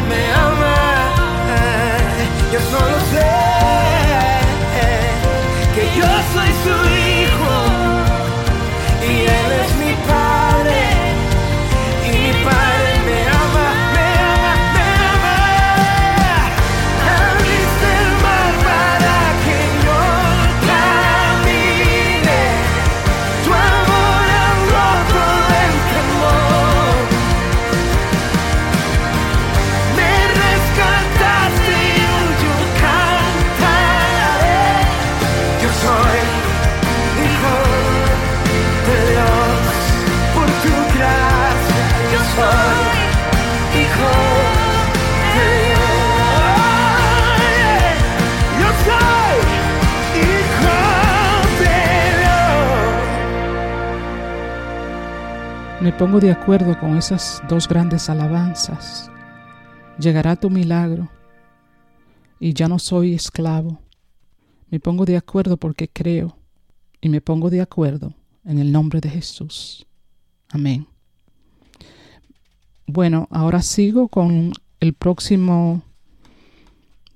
Yo 2.61 2.69
solo 2.69 2.99
sé 3.11 3.50
pongo 56.01 56.19
de 56.19 56.31
acuerdo 56.31 56.79
con 56.79 56.97
esas 56.97 57.43
dos 57.47 57.67
grandes 57.67 58.09
alabanzas. 58.09 59.11
Llegará 59.99 60.35
tu 60.35 60.49
milagro 60.49 61.07
y 62.39 62.55
ya 62.55 62.67
no 62.67 62.79
soy 62.79 63.13
esclavo. 63.13 63.79
Me 64.71 64.79
pongo 64.79 65.05
de 65.05 65.15
acuerdo 65.15 65.57
porque 65.57 65.87
creo 65.87 66.35
y 67.01 67.09
me 67.09 67.21
pongo 67.21 67.51
de 67.51 67.61
acuerdo 67.61 68.15
en 68.43 68.57
el 68.57 68.71
nombre 68.71 68.99
de 68.99 69.11
Jesús. 69.11 69.85
Amén. 70.49 70.87
Bueno, 72.87 73.27
ahora 73.29 73.61
sigo 73.61 74.07
con 74.07 74.53
el 74.79 74.93
próximo 74.95 75.83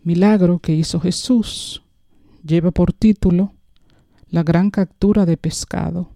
milagro 0.03 0.59
que 0.59 0.73
hizo 0.73 0.99
Jesús 0.99 1.81
lleva 2.43 2.69
por 2.69 2.93
título 2.93 3.51
La 4.29 4.43
gran 4.43 4.69
captura 4.69 5.25
de 5.25 5.37
pescado. 5.37 6.14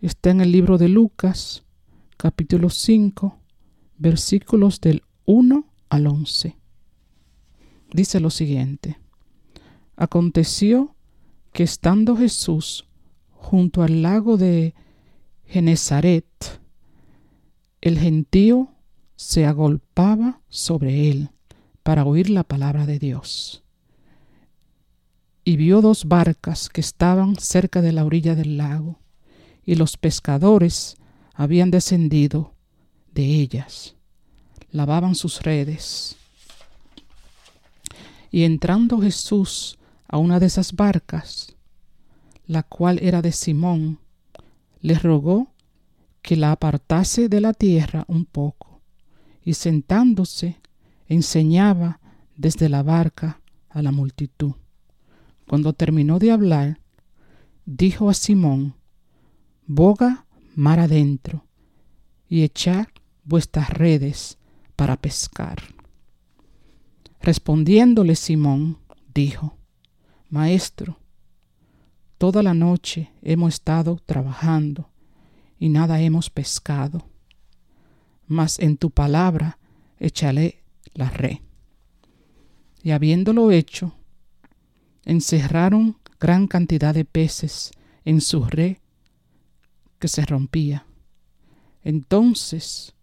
Está 0.00 0.30
en 0.30 0.40
el 0.40 0.50
libro 0.50 0.78
de 0.78 0.88
Lucas, 0.88 1.62
capítulo 2.16 2.70
5, 2.70 3.36
versículos 3.98 4.80
del 4.80 5.02
1 5.26 5.66
al 5.90 6.06
11. 6.06 6.56
Dice 7.92 8.18
lo 8.18 8.30
siguiente. 8.30 8.98
Aconteció 9.96 10.94
que 11.52 11.64
estando 11.64 12.16
Jesús 12.16 12.88
junto 13.34 13.82
al 13.82 14.00
lago 14.00 14.38
de 14.38 14.74
Genezaret, 15.44 16.24
el 17.82 17.98
gentío 17.98 18.70
se 19.16 19.44
agolpaba 19.44 20.40
sobre 20.48 21.10
él 21.10 21.28
para 21.82 22.06
oír 22.06 22.30
la 22.30 22.44
palabra 22.44 22.86
de 22.86 22.98
Dios. 22.98 23.64
Y 25.44 25.58
vio 25.58 25.82
dos 25.82 26.06
barcas 26.06 26.70
que 26.70 26.80
estaban 26.80 27.36
cerca 27.36 27.82
de 27.82 27.92
la 27.92 28.06
orilla 28.06 28.34
del 28.34 28.56
lago, 28.56 28.99
y 29.64 29.74
los 29.74 29.96
pescadores 29.96 30.96
habían 31.34 31.70
descendido 31.70 32.54
de 33.12 33.24
ellas, 33.24 33.96
lavaban 34.70 35.14
sus 35.14 35.42
redes. 35.42 36.16
Y 38.30 38.44
entrando 38.44 39.00
Jesús 39.00 39.78
a 40.08 40.18
una 40.18 40.38
de 40.40 40.46
esas 40.46 40.72
barcas, 40.72 41.56
la 42.46 42.62
cual 42.62 42.98
era 43.02 43.22
de 43.22 43.32
Simón, 43.32 43.98
le 44.80 44.94
rogó 44.94 45.52
que 46.22 46.36
la 46.36 46.52
apartase 46.52 47.28
de 47.28 47.40
la 47.40 47.52
tierra 47.52 48.04
un 48.08 48.24
poco, 48.24 48.80
y 49.44 49.54
sentándose 49.54 50.60
enseñaba 51.08 52.00
desde 52.36 52.68
la 52.68 52.82
barca 52.82 53.40
a 53.68 53.82
la 53.82 53.92
multitud. 53.92 54.52
Cuando 55.48 55.72
terminó 55.72 56.18
de 56.18 56.30
hablar, 56.30 56.80
dijo 57.66 58.10
a 58.10 58.14
Simón, 58.14 58.74
Boga 59.72 60.26
mar 60.56 60.80
adentro 60.80 61.46
y 62.28 62.42
echad 62.42 62.88
vuestras 63.22 63.70
redes 63.70 64.36
para 64.74 64.96
pescar. 64.96 65.62
Respondiéndole 67.20 68.16
Simón, 68.16 68.78
dijo, 69.14 69.56
Maestro, 70.28 70.98
toda 72.18 72.42
la 72.42 72.52
noche 72.52 73.12
hemos 73.22 73.54
estado 73.54 74.00
trabajando 74.04 74.90
y 75.56 75.68
nada 75.68 76.00
hemos 76.00 76.30
pescado, 76.30 77.08
mas 78.26 78.58
en 78.58 78.76
tu 78.76 78.90
palabra 78.90 79.60
echaré 80.00 80.64
la 80.94 81.10
red. 81.10 81.38
Y 82.82 82.90
habiéndolo 82.90 83.52
hecho, 83.52 83.94
encerraron 85.04 85.96
gran 86.18 86.48
cantidad 86.48 86.92
de 86.92 87.04
peces 87.04 87.70
en 88.04 88.20
su 88.20 88.44
red 88.46 88.78
que 90.00 90.08
se 90.08 90.26
rompía. 90.26 90.86
Entonces, 91.84 92.94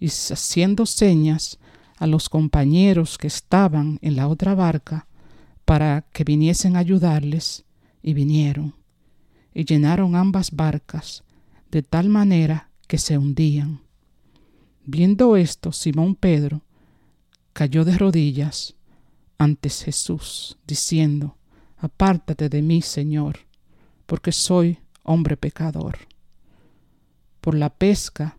y 0.00 0.06
haciendo 0.08 0.86
señas 0.86 1.58
a 1.98 2.06
los 2.06 2.30
compañeros 2.30 3.18
que 3.18 3.26
estaban 3.26 3.98
en 4.00 4.16
la 4.16 4.28
otra 4.28 4.54
barca 4.54 5.06
para 5.66 6.06
que 6.12 6.24
viniesen 6.24 6.76
a 6.76 6.80
ayudarles, 6.80 7.64
y 8.02 8.12
vinieron, 8.12 8.74
y 9.54 9.64
llenaron 9.64 10.14
ambas 10.14 10.50
barcas 10.50 11.24
de 11.70 11.82
tal 11.82 12.10
manera 12.10 12.70
que 12.86 12.98
se 12.98 13.16
hundían. 13.16 13.80
Viendo 14.84 15.36
esto, 15.36 15.72
Simón 15.72 16.14
Pedro 16.14 16.60
cayó 17.54 17.82
de 17.84 17.96
rodillas 17.96 18.74
ante 19.38 19.70
Jesús, 19.70 20.58
diciendo, 20.66 21.38
Apártate 21.78 22.50
de 22.50 22.60
mí, 22.60 22.82
Señor, 22.82 23.38
porque 24.04 24.32
soy 24.32 24.78
hombre 25.02 25.38
pecador. 25.38 25.96
Por 27.44 27.56
la 27.56 27.68
pesca 27.68 28.38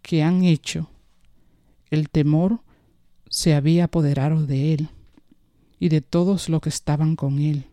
que 0.00 0.22
han 0.22 0.44
hecho, 0.44 0.88
el 1.90 2.08
temor 2.08 2.62
se 3.28 3.52
había 3.52 3.84
apoderado 3.84 4.46
de 4.46 4.72
él 4.72 4.88
y 5.78 5.90
de 5.90 6.00
todos 6.00 6.48
los 6.48 6.62
que 6.62 6.70
estaban 6.70 7.16
con 7.16 7.38
él, 7.38 7.66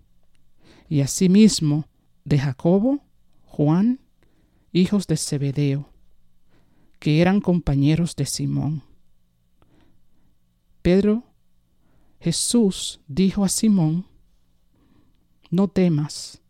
y 0.89 0.99
asimismo 0.99 1.87
de 2.25 2.37
Jacobo, 2.37 2.99
Juan 3.45 4.01
hijos 4.73 5.07
de 5.07 5.15
Zebedeo, 5.15 5.87
que 6.99 7.21
eran 7.21 7.39
compañeros 7.39 8.17
de 8.17 8.25
Simón. 8.25 8.83
Pedro, 10.81 11.23
Jesús 12.19 12.99
dijo 13.07 13.45
a 13.45 13.47
Simón, 13.47 14.05
no 15.49 15.69
temas, 15.69 16.41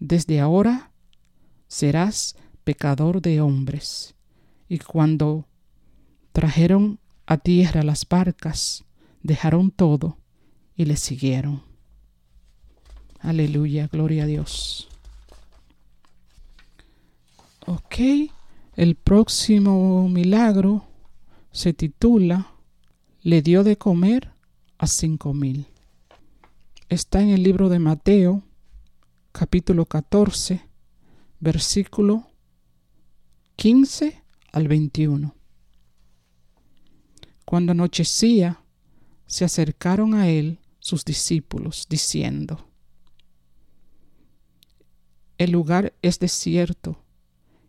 desde 0.00 0.40
ahora 0.40 0.90
serás 1.68 2.34
pecador 2.64 3.22
de 3.22 3.40
hombres. 3.40 4.14
Y 4.68 4.78
cuando 4.78 5.46
trajeron 6.32 6.98
a 7.26 7.38
tierra 7.38 7.82
las 7.82 8.08
barcas, 8.08 8.84
dejaron 9.22 9.70
todo 9.70 10.18
y 10.76 10.86
le 10.86 10.96
siguieron. 10.96 11.62
Aleluya, 13.20 13.88
gloria 13.90 14.24
a 14.24 14.26
Dios. 14.26 14.88
Ok, 17.66 17.96
el 18.76 18.94
próximo 18.96 20.08
milagro 20.08 20.84
se 21.50 21.72
titula 21.72 22.50
Le 23.22 23.40
dio 23.40 23.64
de 23.64 23.78
comer 23.78 24.32
a 24.76 24.86
cinco 24.86 25.32
mil. 25.32 25.66
Está 26.90 27.22
en 27.22 27.30
el 27.30 27.42
libro 27.42 27.70
de 27.70 27.78
Mateo, 27.78 28.42
capítulo 29.32 29.86
14, 29.86 30.60
versículo 31.40 32.26
15 33.56 34.22
al 34.52 34.68
21. 34.68 35.34
Cuando 37.44 37.72
anochecía, 37.72 38.62
se 39.26 39.44
acercaron 39.44 40.14
a 40.14 40.28
él 40.28 40.58
sus 40.78 41.04
discípulos, 41.04 41.86
diciendo, 41.88 42.68
El 45.38 45.52
lugar 45.52 45.94
es 46.02 46.18
desierto 46.18 47.02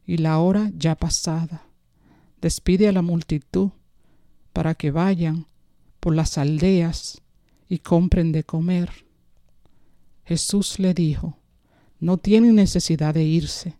y 0.06 0.18
la 0.18 0.40
hora 0.40 0.72
ya 0.76 0.96
pasada. 0.96 1.68
Despide 2.42 2.88
a 2.88 2.92
la 2.92 3.02
multitud 3.02 3.72
para 4.54 4.76
que 4.76 4.92
vayan 4.92 5.48
por 6.00 6.16
las 6.16 6.38
aldeas 6.38 7.22
y 7.68 7.80
compren 7.80 8.32
de 8.32 8.44
comer. 8.44 9.06
Jesús 10.26 10.80
le 10.80 10.94
dijo, 10.94 11.40
no 12.00 12.18
tienen 12.18 12.56
necesidad 12.56 13.14
de 13.14 13.24
irse, 13.24 13.78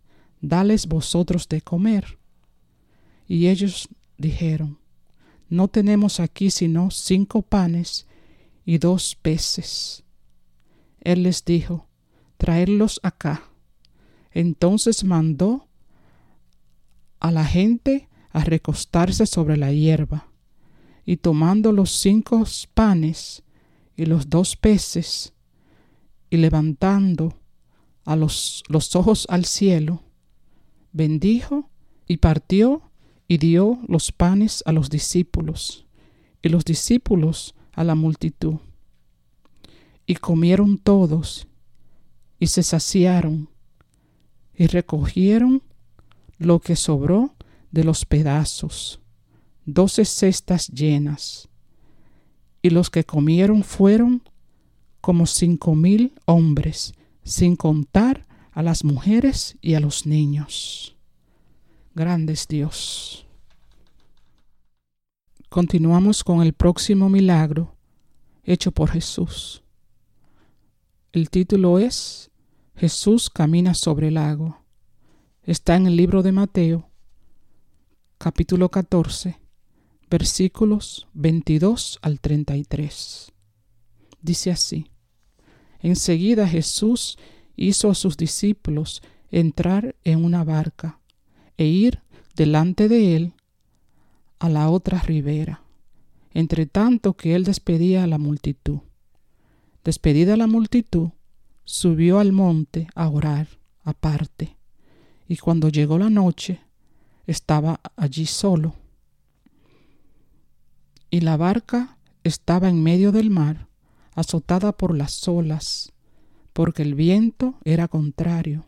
dales 0.48 0.86
vosotros 0.86 1.48
de 1.48 1.60
comer. 1.60 2.18
Y 3.28 3.48
ellos 3.48 3.88
dijeron, 4.18 4.78
no 5.48 5.68
tenemos 5.68 6.20
aquí 6.20 6.50
sino 6.50 6.90
cinco 6.90 7.42
panes 7.42 8.06
y 8.64 8.78
dos 8.78 9.14
peces. 9.14 10.04
Él 11.00 11.22
les 11.22 11.44
dijo, 11.44 11.88
traedlos 12.36 13.00
acá. 13.02 13.50
Entonces 14.32 15.04
mandó 15.04 15.68
a 17.20 17.30
la 17.30 17.44
gente 17.44 18.08
a 18.30 18.44
recostarse 18.44 19.24
sobre 19.26 19.56
la 19.56 19.72
hierba, 19.72 20.28
y 21.06 21.16
tomando 21.16 21.72
los 21.72 21.92
cinco 21.92 22.44
panes 22.74 23.44
y 23.96 24.04
los 24.04 24.28
dos 24.28 24.56
peces, 24.56 25.32
y 26.28 26.36
levantando 26.36 27.40
a 28.04 28.14
los, 28.16 28.62
los 28.68 28.94
ojos 28.94 29.26
al 29.30 29.44
cielo, 29.44 30.02
bendijo 30.96 31.70
y 32.08 32.16
partió 32.16 32.90
y 33.28 33.38
dio 33.38 33.78
los 33.86 34.12
panes 34.12 34.62
a 34.66 34.72
los 34.72 34.88
discípulos, 34.88 35.86
y 36.42 36.48
los 36.48 36.64
discípulos 36.64 37.54
a 37.72 37.84
la 37.84 37.94
multitud. 37.94 38.56
Y 40.06 40.14
comieron 40.14 40.78
todos, 40.78 41.46
y 42.38 42.46
se 42.46 42.62
saciaron, 42.62 43.50
y 44.54 44.68
recogieron 44.68 45.62
lo 46.38 46.60
que 46.60 46.76
sobró 46.76 47.34
de 47.72 47.84
los 47.84 48.06
pedazos, 48.06 49.00
doce 49.66 50.04
cestas 50.04 50.68
llenas, 50.68 51.48
y 52.62 52.70
los 52.70 52.88
que 52.88 53.04
comieron 53.04 53.64
fueron 53.64 54.22
como 55.00 55.26
cinco 55.26 55.74
mil 55.74 56.14
hombres, 56.24 56.94
sin 57.22 57.56
contar 57.56 58.25
a 58.56 58.62
las 58.62 58.84
mujeres 58.84 59.58
y 59.60 59.74
a 59.74 59.80
los 59.80 60.06
niños. 60.06 60.96
Grandes 61.94 62.48
Dios. 62.48 63.26
Continuamos 65.50 66.24
con 66.24 66.40
el 66.40 66.54
próximo 66.54 67.10
milagro 67.10 67.76
hecho 68.44 68.72
por 68.72 68.88
Jesús. 68.88 69.62
El 71.12 71.28
título 71.28 71.78
es 71.78 72.30
Jesús 72.76 73.28
camina 73.28 73.74
sobre 73.74 74.08
el 74.08 74.16
agua 74.16 74.62
está 75.42 75.76
en 75.76 75.86
el 75.86 75.94
libro 75.94 76.22
de 76.22 76.32
Mateo, 76.32 76.88
capítulo 78.16 78.70
14, 78.70 79.38
versículos 80.08 81.06
22 81.12 81.98
al 82.00 82.20
33. 82.20 83.32
dice 84.22 84.50
así. 84.50 84.90
Enseguida 85.78 86.48
Jesús 86.48 87.18
hizo 87.56 87.90
a 87.90 87.94
sus 87.94 88.16
discípulos 88.16 89.02
entrar 89.30 89.96
en 90.04 90.24
una 90.24 90.44
barca 90.44 91.00
e 91.56 91.66
ir 91.66 92.00
delante 92.36 92.88
de 92.88 93.16
él 93.16 93.32
a 94.38 94.48
la 94.48 94.68
otra 94.68 95.00
ribera, 95.00 95.62
entre 96.32 96.66
tanto 96.66 97.14
que 97.14 97.34
él 97.34 97.44
despedía 97.44 98.04
a 98.04 98.06
la 98.06 98.18
multitud. 98.18 98.80
Despedida 99.84 100.36
la 100.36 100.46
multitud, 100.46 101.10
subió 101.64 102.18
al 102.18 102.32
monte 102.32 102.88
a 102.94 103.08
orar 103.08 103.48
aparte, 103.82 104.56
y 105.28 105.36
cuando 105.36 105.68
llegó 105.68 105.98
la 105.98 106.10
noche, 106.10 106.60
estaba 107.26 107.80
allí 107.96 108.26
solo. 108.26 108.74
Y 111.10 111.20
la 111.20 111.36
barca 111.36 111.98
estaba 112.24 112.68
en 112.68 112.82
medio 112.82 113.12
del 113.12 113.30
mar, 113.30 113.68
azotada 114.14 114.72
por 114.76 114.96
las 114.96 115.26
olas, 115.28 115.92
porque 116.56 116.80
el 116.80 116.94
viento 116.94 117.58
era 117.64 117.86
contrario. 117.86 118.64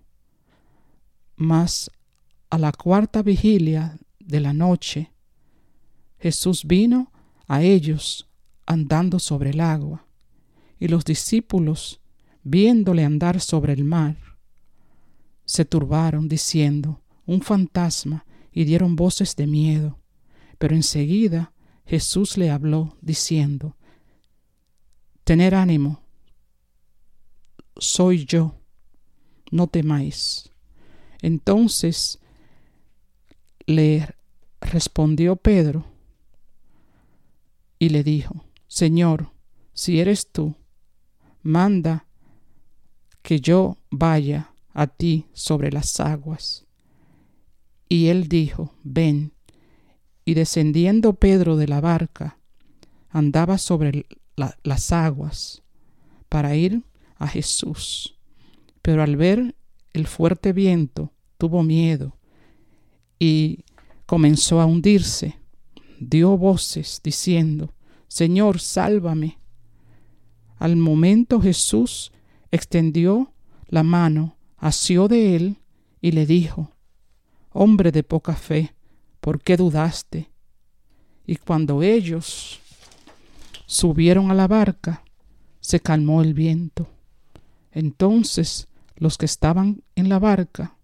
Mas 1.37 1.91
a 2.51 2.59
la 2.59 2.71
cuarta 2.71 3.23
vigilia 3.23 3.99
de 4.21 4.41
la 4.41 4.53
noche, 4.53 5.11
Jesús 6.19 6.67
vino 6.67 7.11
a 7.47 7.63
ellos 7.63 8.29
andando 8.67 9.19
sobre 9.19 9.51
el 9.51 9.61
agua, 9.61 10.05
y 10.79 10.89
los 10.89 11.03
discípulos, 11.03 12.03
viéndole 12.43 13.07
andar 13.07 13.41
sobre 13.41 13.73
el 13.73 13.85
mar, 13.85 14.19
se 15.47 15.65
turbaron 15.65 16.29
diciendo, 16.29 17.01
un 17.25 17.41
fantasma, 17.41 18.27
y 18.53 18.65
dieron 18.65 18.97
voces 18.97 19.35
de 19.35 19.47
miedo. 19.47 19.99
Pero 20.59 20.77
enseguida 20.77 21.55
Jesús 21.87 22.37
le 22.37 22.51
habló 22.51 22.99
diciendo, 23.01 23.79
Tener 25.25 25.55
ánimo, 25.55 26.03
soy 27.79 28.25
yo, 28.25 28.55
no 29.51 29.67
temáis. 29.67 30.51
Entonces 31.23 32.19
le 33.67 34.15
respondió 34.61 35.37
Pedro 35.37 35.87
y 37.79 37.89
le 37.91 38.03
dijo, 38.03 38.45
Señor, 38.67 39.31
si 39.73 40.01
eres 40.01 40.31
tú, 40.31 40.55
manda 41.43 42.07
que 43.23 43.41
yo 43.41 43.79
vaya 43.91 44.53
a 44.73 44.87
ti 44.87 45.27
sobre 45.33 45.71
las 45.71 46.01
aguas. 46.01 46.67
Y 47.89 48.09
él 48.09 48.29
dijo, 48.29 48.75
ven. 48.83 49.33
Y 50.25 50.35
descendiendo 50.35 51.15
Pedro 51.15 51.57
de 51.57 51.69
la 51.69 51.81
barca, 51.81 52.39
andaba 53.09 53.57
sobre 53.57 54.07
las 54.37 54.93
aguas 54.93 55.63
para 56.29 56.55
ir 56.55 56.83
a 57.19 57.29
Jesús. 57.29 58.17
Pero 58.83 59.03
al 59.03 59.17
ver 59.17 59.55
el 59.93 60.07
fuerte 60.07 60.53
viento, 60.53 61.13
tuvo 61.37 61.63
miedo 61.63 62.17
y 63.19 63.65
comenzó 64.07 64.61
a 64.61 64.67
hundirse. 64.67 65.39
Dio 66.01 66.37
voces 66.37 67.01
diciendo, 67.03 67.75
Señor, 68.07 68.61
sálvame. 68.61 69.39
Al 70.57 70.77
momento 70.77 71.41
Jesús 71.41 72.13
extendió 72.51 73.33
la 73.67 73.83
mano, 73.83 74.37
asió 74.57 75.09
de 75.09 75.37
él 75.37 75.57
y 76.01 76.13
le 76.13 76.27
dijo, 76.27 76.73
Hombre 77.51 77.93
de 77.93 78.03
poca 78.03 78.35
fe, 78.35 78.75
¿por 79.21 79.41
qué 79.41 79.57
dudaste? 79.57 80.31
Y 81.27 81.37
cuando 81.37 81.83
ellos 81.83 82.61
subieron 83.67 84.31
a 84.31 84.35
la 84.35 84.47
barca, 84.47 85.05
se 85.61 85.81
calmó 85.81 86.23
el 86.23 86.35
viento. 86.35 86.89
Entonces 87.73 88.69
los 88.97 89.19
que 89.19 89.27
estaban 89.27 89.83
en 89.95 90.09
la 90.09 90.19
barca 90.19 90.77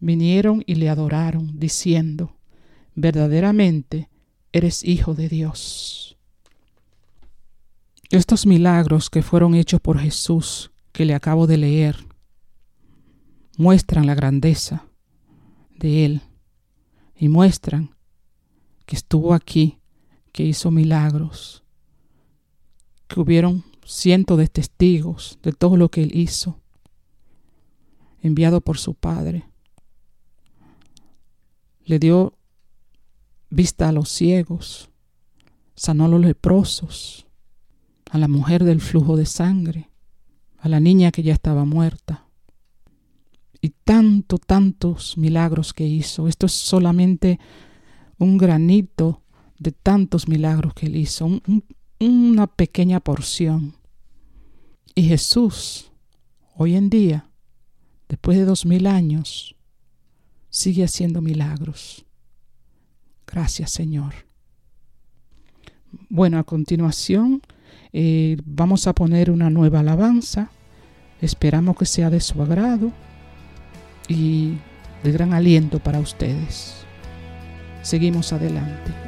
vinieron 0.00 0.62
y 0.66 0.74
le 0.74 0.88
adoraron, 0.88 1.58
diciendo, 1.58 2.36
verdaderamente 2.94 4.10
eres 4.52 4.84
hijo 4.84 5.14
de 5.14 5.28
Dios. 5.28 6.16
Estos 8.10 8.46
milagros 8.46 9.10
que 9.10 9.22
fueron 9.22 9.54
hechos 9.54 9.80
por 9.80 9.98
Jesús, 9.98 10.70
que 10.92 11.04
le 11.04 11.14
acabo 11.14 11.46
de 11.46 11.56
leer, 11.56 11.96
muestran 13.56 14.06
la 14.06 14.14
grandeza 14.14 14.86
de 15.76 16.04
Él 16.04 16.22
y 17.16 17.28
muestran 17.28 17.96
que 18.86 18.96
estuvo 18.96 19.34
aquí, 19.34 19.78
que 20.32 20.44
hizo 20.44 20.70
milagros, 20.70 21.64
que 23.08 23.20
hubieron 23.20 23.64
cientos 23.84 24.38
de 24.38 24.48
testigos 24.48 25.38
de 25.42 25.52
todo 25.52 25.76
lo 25.76 25.90
que 25.90 26.02
Él 26.02 26.14
hizo, 26.14 26.60
enviado 28.22 28.60
por 28.60 28.78
su 28.78 28.94
Padre. 28.94 29.44
Le 31.84 31.98
dio 31.98 32.38
vista 33.50 33.88
a 33.88 33.92
los 33.92 34.08
ciegos, 34.08 34.90
sanó 35.76 36.06
a 36.06 36.08
los 36.08 36.20
leprosos, 36.20 37.26
a 38.10 38.18
la 38.18 38.28
mujer 38.28 38.64
del 38.64 38.80
flujo 38.80 39.16
de 39.16 39.26
sangre, 39.26 39.90
a 40.58 40.68
la 40.68 40.80
niña 40.80 41.10
que 41.10 41.22
ya 41.22 41.34
estaba 41.34 41.64
muerta. 41.64 42.26
Y 43.60 43.70
tanto, 43.70 44.38
tantos 44.38 45.16
milagros 45.16 45.72
que 45.72 45.86
hizo. 45.86 46.28
Esto 46.28 46.46
es 46.46 46.52
solamente 46.52 47.38
un 48.18 48.38
granito 48.38 49.22
de 49.58 49.72
tantos 49.72 50.28
milagros 50.28 50.74
que 50.74 50.86
él 50.86 50.96
hizo, 50.96 51.40
una 52.06 52.46
pequeña 52.46 53.00
porción. 53.00 53.74
Y 54.94 55.04
Jesús, 55.04 55.90
hoy 56.56 56.76
en 56.76 56.90
día, 56.90 57.28
después 58.08 58.38
de 58.38 58.44
dos 58.44 58.66
mil 58.66 58.86
años, 58.86 59.56
sigue 60.50 60.84
haciendo 60.84 61.20
milagros. 61.20 62.04
Gracias 63.26 63.70
Señor. 63.70 64.14
Bueno, 66.08 66.38
a 66.38 66.44
continuación 66.44 67.42
eh, 67.92 68.36
vamos 68.44 68.86
a 68.86 68.92
poner 68.92 69.30
una 69.30 69.50
nueva 69.50 69.80
alabanza. 69.80 70.50
Esperamos 71.20 71.76
que 71.76 71.86
sea 71.86 72.10
de 72.10 72.20
su 72.20 72.42
agrado 72.42 72.92
y 74.08 74.54
de 75.02 75.12
gran 75.12 75.32
aliento 75.32 75.78
para 75.78 76.00
ustedes. 76.00 76.84
Seguimos 77.82 78.32
adelante. 78.32 79.03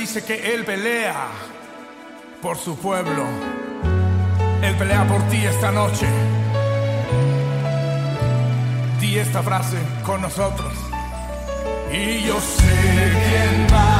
Dice 0.00 0.24
que 0.24 0.54
Él 0.54 0.64
pelea 0.64 1.28
por 2.40 2.56
su 2.56 2.74
pueblo. 2.76 3.26
Él 4.62 4.74
pelea 4.76 5.06
por 5.06 5.22
ti 5.28 5.44
esta 5.44 5.70
noche. 5.70 6.06
Di 8.98 9.18
esta 9.18 9.42
frase 9.42 9.76
con 10.06 10.22
nosotros. 10.22 10.72
Y 11.92 12.22
yo 12.22 12.40
sé 12.40 13.12
quién 13.28 13.66
va 13.70 13.99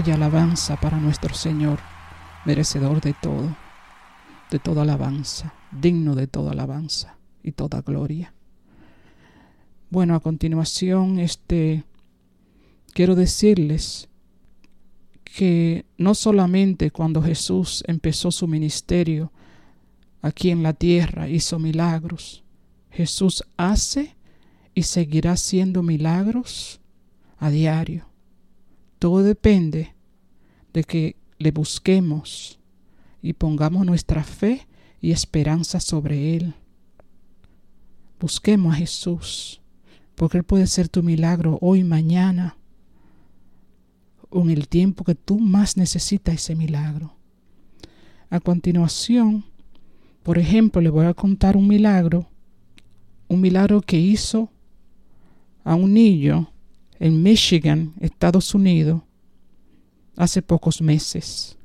bella 0.00 0.14
alabanza 0.14 0.76
para 0.76 0.96
nuestro 0.98 1.34
Señor, 1.34 1.78
merecedor 2.46 3.02
de 3.02 3.14
todo, 3.20 3.54
de 4.50 4.58
toda 4.58 4.80
alabanza, 4.80 5.52
digno 5.72 6.14
de 6.14 6.26
toda 6.26 6.52
alabanza 6.52 7.18
y 7.42 7.52
toda 7.52 7.82
gloria. 7.82 8.32
Bueno, 9.90 10.14
a 10.14 10.20
continuación, 10.20 11.18
este 11.18 11.84
quiero 12.94 13.14
decirles 13.14 14.08
que 15.24 15.84
no 15.98 16.14
solamente 16.14 16.90
cuando 16.90 17.20
Jesús 17.20 17.84
empezó 17.86 18.30
su 18.30 18.48
ministerio 18.48 19.30
aquí 20.22 20.50
en 20.50 20.62
la 20.62 20.72
tierra 20.72 21.28
hizo 21.28 21.58
milagros, 21.58 22.42
Jesús 22.90 23.44
hace 23.58 24.16
y 24.74 24.84
seguirá 24.84 25.32
haciendo 25.32 25.82
milagros 25.82 26.80
a 27.36 27.50
diario. 27.50 28.09
Todo 29.00 29.22
depende 29.22 29.94
de 30.74 30.84
que 30.84 31.16
le 31.38 31.52
busquemos 31.52 32.60
y 33.22 33.32
pongamos 33.32 33.86
nuestra 33.86 34.22
fe 34.22 34.68
y 35.00 35.10
esperanza 35.10 35.80
sobre 35.80 36.36
Él. 36.36 36.52
Busquemos 38.20 38.74
a 38.74 38.76
Jesús, 38.76 39.62
porque 40.16 40.36
Él 40.36 40.44
puede 40.44 40.66
ser 40.66 40.90
tu 40.90 41.02
milagro 41.02 41.56
hoy, 41.62 41.82
mañana, 41.82 42.58
o 44.28 44.42
en 44.42 44.50
el 44.50 44.68
tiempo 44.68 45.02
que 45.02 45.14
tú 45.14 45.38
más 45.38 45.78
necesitas 45.78 46.34
ese 46.34 46.54
milagro. 46.54 47.16
A 48.28 48.38
continuación, 48.38 49.46
por 50.22 50.36
ejemplo, 50.36 50.82
le 50.82 50.90
voy 50.90 51.06
a 51.06 51.14
contar 51.14 51.56
un 51.56 51.66
milagro, 51.66 52.28
un 53.28 53.40
milagro 53.40 53.80
que 53.80 53.98
hizo 53.98 54.50
a 55.64 55.74
un 55.74 55.94
niño 55.94 56.49
en 57.00 57.22
Michigan, 57.22 57.94
Estados 57.98 58.54
Unidos, 58.54 59.02
hace 60.16 60.42
pocos 60.42 60.80
meses. 60.82 61.58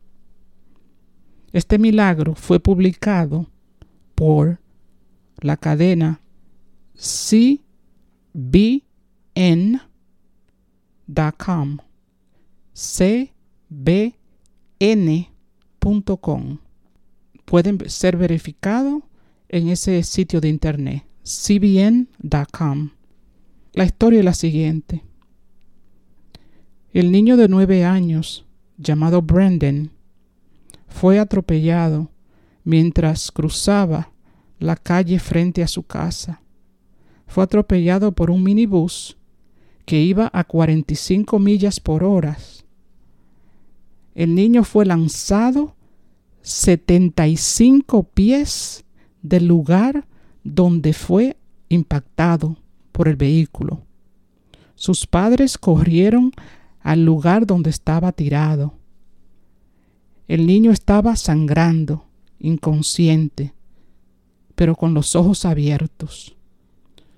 Este 1.51 1.77
milagro 1.77 2.33
fue 2.35 2.59
publicado 2.59 3.47
por 4.15 4.59
la 5.41 5.57
cadena 5.57 6.21
cbn.com 6.95 7.67
cbn.com 12.73 14.17
pueden 17.45 17.89
ser 17.89 18.17
verificados 18.17 19.03
en 19.49 19.67
ese 19.69 20.01
sitio 20.03 20.41
de 20.41 20.49
internet 20.49 21.05
cbn.com 21.23 22.89
la 23.73 23.85
historia 23.85 24.19
es 24.19 24.25
la 24.25 24.33
siguiente 24.33 25.03
el 26.99 27.11
niño 27.11 27.37
de 27.37 27.47
nueve 27.47 27.85
años 27.85 28.45
llamado 28.77 29.21
Brendan 29.21 29.91
fue 30.87 31.19
atropellado 31.19 32.11
mientras 32.63 33.31
cruzaba 33.31 34.11
la 34.59 34.75
calle 34.75 35.19
frente 35.19 35.63
a 35.63 35.67
su 35.67 35.83
casa. 35.83 36.41
Fue 37.27 37.43
atropellado 37.43 38.11
por 38.11 38.31
un 38.31 38.43
minibús 38.43 39.17
que 39.85 40.01
iba 40.01 40.29
a 40.33 40.43
45 40.43 41.37
millas 41.39 41.79
por 41.79 42.03
hora 42.03 42.37
el 44.15 44.33
niño 44.33 44.63
fue 44.63 44.85
lanzado 44.85 45.75
75 46.41 48.03
pies 48.03 48.85
del 49.21 49.45
lugar 49.45 50.07
donde 50.43 50.93
fue 50.93 51.35
impactado 51.67 52.57
por 52.93 53.09
el 53.09 53.17
vehículo. 53.17 53.81
Sus 54.75 55.05
padres 55.05 55.57
corrieron 55.57 56.31
al 56.85 57.03
lugar 57.03 57.47
donde 57.47 57.71
estaba 57.71 58.11
tirado. 58.11 58.75
El 60.27 60.45
niño 60.45 60.69
estaba 60.69 61.15
sangrando, 61.15 62.05
inconsciente, 62.39 63.55
pero 64.53 64.75
con 64.75 64.93
los 64.93 65.15
ojos 65.15 65.45
abiertos. 65.45 66.37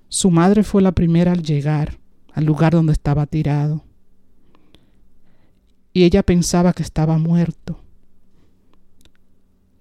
Su 0.08 0.32
madre 0.32 0.64
fue 0.64 0.82
la 0.82 0.94
primera 0.94 1.34
al 1.34 1.44
llegar 1.44 2.00
al 2.34 2.46
lugar 2.46 2.72
donde 2.72 2.94
estaba 2.94 3.26
tirado. 3.26 3.84
Y 5.92 6.06
ella 6.06 6.24
pensaba 6.24 6.72
que 6.72 6.84
estaba 6.84 7.18
muerto. 7.18 7.82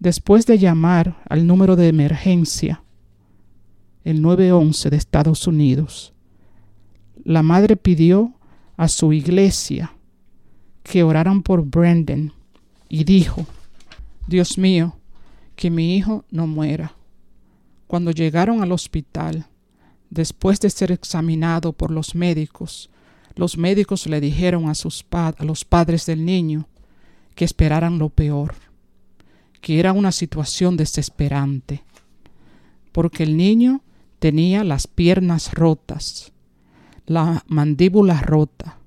Después 0.01 0.47
de 0.47 0.59
llamar 0.59 1.23
al 1.29 1.47
número 1.47 1.77
de 1.77 1.87
emergencia, 1.87 2.83
el 4.03 4.21
911 4.21 4.91
de 4.91 4.97
Estados 4.97 5.47
Unidos, 5.47 6.13
la 7.23 7.45
madre 7.45 7.77
pidió 7.77 8.36
a 8.77 8.89
su 8.89 9.13
iglesia 9.13 9.93
que 10.83 11.03
oraran 11.03 11.43
por 11.43 11.65
Brandon 11.65 12.33
y 12.89 13.05
dijo, 13.05 13.47
Dios 14.27 14.59
mío, 14.59 14.97
que 15.57 15.71
mi 15.71 15.97
hijo 15.97 16.25
no 16.31 16.47
muera. 16.47 16.95
Cuando 17.87 18.11
llegaron 18.11 18.63
al 18.63 18.73
hospital, 18.73 19.47
después 20.11 20.61
de 20.61 20.71
ser 20.71 20.93
examinado 20.93 21.73
por 21.73 21.91
los 21.91 22.15
médicos, 22.15 22.91
los 23.35 23.57
médicos 23.57 24.07
le 24.07 24.21
dijeron 24.21 24.69
a, 24.69 24.75
sus 24.75 25.05
a 25.11 25.35
los 25.45 25.65
padres 25.65 26.07
del 26.07 26.25
niño 26.25 26.69
que 27.35 27.45
esperaran 27.45 27.99
lo 27.99 28.09
peor, 28.09 28.55
que 29.61 29.79
era 29.79 29.93
una 29.93 30.13
situación 30.13 30.77
desesperante, 30.77 31.85
porque 32.93 33.25
el 33.25 33.37
niño 33.37 33.83
tenía 34.19 34.65
las 34.65 34.87
piernas 34.87 35.53
rotas, 35.53 36.33
la 37.07 37.45
mandíbula 37.47 38.21
rota, 38.21 38.79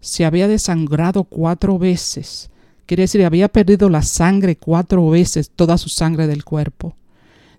se 0.00 0.24
había 0.24 0.48
desangrado 0.48 1.24
cuatro 1.24 1.78
veces, 1.78 2.50
quiere 2.86 3.02
decir, 3.02 3.24
había 3.24 3.48
perdido 3.48 3.88
la 3.88 4.02
sangre 4.02 4.56
cuatro 4.56 5.08
veces, 5.10 5.50
toda 5.50 5.78
su 5.78 5.88
sangre 5.88 6.26
del 6.26 6.44
cuerpo. 6.44 6.96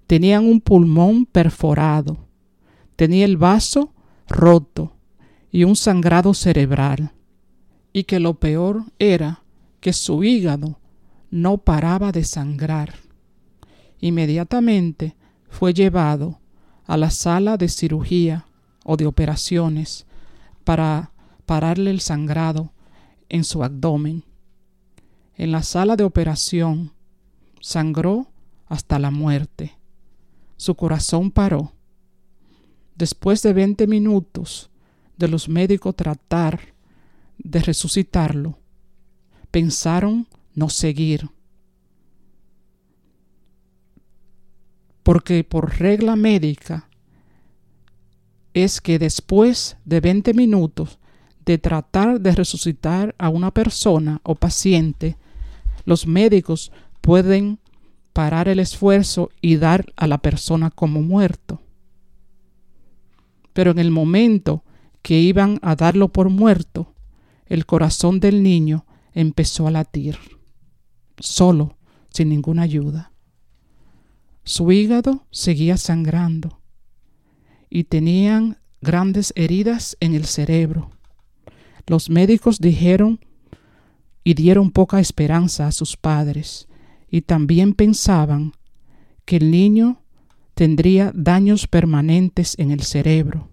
Tenían 0.08 0.46
un 0.46 0.62
pulmón 0.62 1.26
perforado, 1.26 2.18
tenía 2.96 3.26
el 3.26 3.38
vaso 3.38 3.94
roto 4.28 4.94
y 5.52 5.64
un 5.64 5.76
sangrado 5.76 6.34
cerebral. 6.34 7.12
Y 7.94 8.04
que 8.04 8.20
lo 8.20 8.36
peor 8.36 8.84
era 9.00 9.44
que 9.80 9.92
su 9.94 10.24
hígado 10.24 10.80
no 11.30 11.58
paraba 11.58 12.12
de 12.12 12.24
sangrar. 12.24 12.96
Inmediatamente 14.00 15.16
fue 15.50 15.74
llevado 15.74 16.40
a 16.86 16.96
la 16.98 17.10
sala 17.10 17.58
de 17.58 17.68
cirugía 17.68 18.47
o 18.90 18.96
de 18.96 19.06
operaciones 19.06 20.06
para 20.64 21.12
pararle 21.46 21.92
el 21.92 22.00
sangrado 22.00 22.72
en 23.28 23.44
su 23.44 23.62
abdomen. 23.64 24.24
En 25.36 25.52
la 25.52 25.62
sala 25.62 25.98
de 25.98 26.06
operación 26.06 26.94
sangró 27.60 28.32
hasta 28.66 28.98
la 28.98 29.12
muerte. 29.12 29.78
Su 30.56 30.76
corazón 30.76 31.32
paró. 31.32 31.74
Después 32.96 33.44
de 33.44 33.52
veinte 33.52 33.88
minutos 33.88 34.70
de 35.18 35.28
los 35.28 35.50
médicos 35.50 35.94
tratar 35.94 36.74
de 37.38 37.60
resucitarlo, 37.60 38.58
pensaron 39.52 40.28
no 40.56 40.70
seguir. 40.70 41.30
Porque 45.04 45.44
por 45.44 45.78
regla 45.78 46.16
médica 46.16 46.87
es 48.64 48.82
que 48.82 49.00
después 49.00 49.78
de 49.86 50.02
20 50.02 50.34
minutos 50.34 51.00
de 51.46 51.58
tratar 51.58 52.20
de 52.20 52.32
resucitar 52.34 53.16
a 53.18 53.30
una 53.30 53.52
persona 53.52 54.20
o 54.24 54.36
paciente, 54.36 55.18
los 55.86 56.08
médicos 56.08 56.72
pueden 57.02 57.60
parar 58.14 58.48
el 58.48 58.60
esfuerzo 58.60 59.30
y 59.42 59.58
dar 59.58 59.94
a 59.96 60.08
la 60.08 60.18
persona 60.18 60.72
como 60.72 61.02
muerto. 61.02 61.62
Pero 63.54 63.72
en 63.72 63.80
el 63.80 63.92
momento 63.92 64.64
que 65.02 65.20
iban 65.20 65.60
a 65.62 65.76
darlo 65.76 66.10
por 66.10 66.30
muerto, 66.30 66.94
el 67.46 67.66
corazón 67.66 68.20
del 68.20 68.44
niño 68.44 68.86
empezó 69.14 69.68
a 69.68 69.72
latir, 69.72 70.18
solo, 71.20 71.78
sin 72.10 72.30
ninguna 72.30 72.64
ayuda. 72.64 73.12
Su 74.44 74.72
hígado 74.72 75.26
seguía 75.32 75.78
sangrando 75.78 76.60
y 77.78 77.84
tenían 77.84 78.58
grandes 78.82 79.34
heridas 79.36 79.98
en 80.00 80.16
el 80.16 80.26
cerebro. 80.26 80.90
Los 81.86 82.10
médicos 82.10 82.58
dijeron 82.60 83.20
y 84.24 84.34
dieron 84.34 84.72
poca 84.72 85.00
esperanza 85.00 85.68
a 85.68 85.72
sus 85.72 85.96
padres 85.96 86.68
y 87.12 87.22
también 87.22 87.76
pensaban 87.76 88.54
que 89.26 89.38
el 89.38 89.52
niño 89.52 90.02
tendría 90.56 91.12
daños 91.14 91.68
permanentes 91.68 92.56
en 92.58 92.72
el 92.72 92.82
cerebro. 92.82 93.48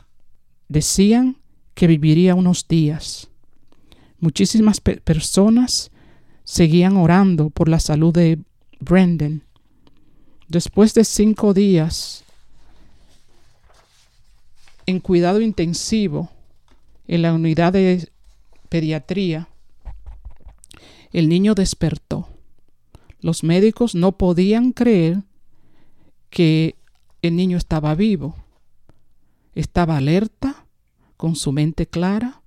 Decían 0.70 1.36
que 1.74 1.86
viviría 1.86 2.34
unos 2.34 2.66
días. 2.66 3.28
Muchísimas 4.20 4.80
personas 4.80 5.90
seguían 6.44 6.96
orando 6.96 7.50
por 7.50 7.68
la 7.68 7.78
salud 7.78 8.14
de 8.14 8.38
Brendan. 8.80 9.42
Después 10.48 10.94
de 10.94 11.04
cinco 11.04 11.52
días 11.52 12.23
en 14.86 15.00
cuidado 15.00 15.40
intensivo 15.40 16.30
en 17.06 17.22
la 17.22 17.32
unidad 17.32 17.72
de 17.72 18.08
pediatría, 18.68 19.48
el 21.12 21.28
niño 21.28 21.54
despertó. 21.54 22.28
Los 23.20 23.42
médicos 23.44 23.94
no 23.94 24.18
podían 24.18 24.72
creer 24.72 25.22
que 26.30 26.76
el 27.22 27.36
niño 27.36 27.56
estaba 27.56 27.94
vivo. 27.94 28.34
Estaba 29.54 29.96
alerta, 29.96 30.66
con 31.16 31.36
su 31.36 31.52
mente 31.52 31.86
clara. 31.86 32.42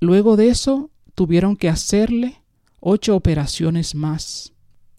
Luego 0.00 0.36
de 0.36 0.48
eso 0.48 0.90
tuvieron 1.14 1.56
que 1.56 1.68
hacerle 1.68 2.42
ocho 2.80 3.16
operaciones 3.16 3.94
más 3.94 4.52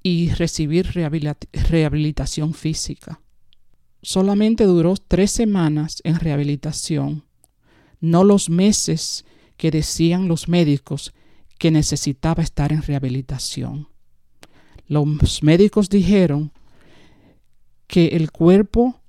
y 0.04 0.32
recibir 0.32 0.92
rehabilitación 0.92 2.54
física. 2.54 3.22
Solamente 4.02 4.64
duró 4.64 4.96
tres 4.96 5.32
semanas 5.32 6.02
en 6.04 6.20
rehabilitación, 6.20 7.26
no 8.00 8.24
los 8.24 8.50
meses 8.50 9.26
que 9.58 9.72
decían 9.72 10.28
los 10.28 10.48
médicos 10.48 11.14
que 11.58 11.70
necesitaba 11.70 12.42
estar 12.42 12.72
en 12.72 12.82
rehabilitación. 12.82 13.90
Los 14.88 15.44
médicos 15.44 15.90
dijeron 15.90 16.52
que 17.88 18.08
el 18.08 18.32
cuerpo 18.32 19.02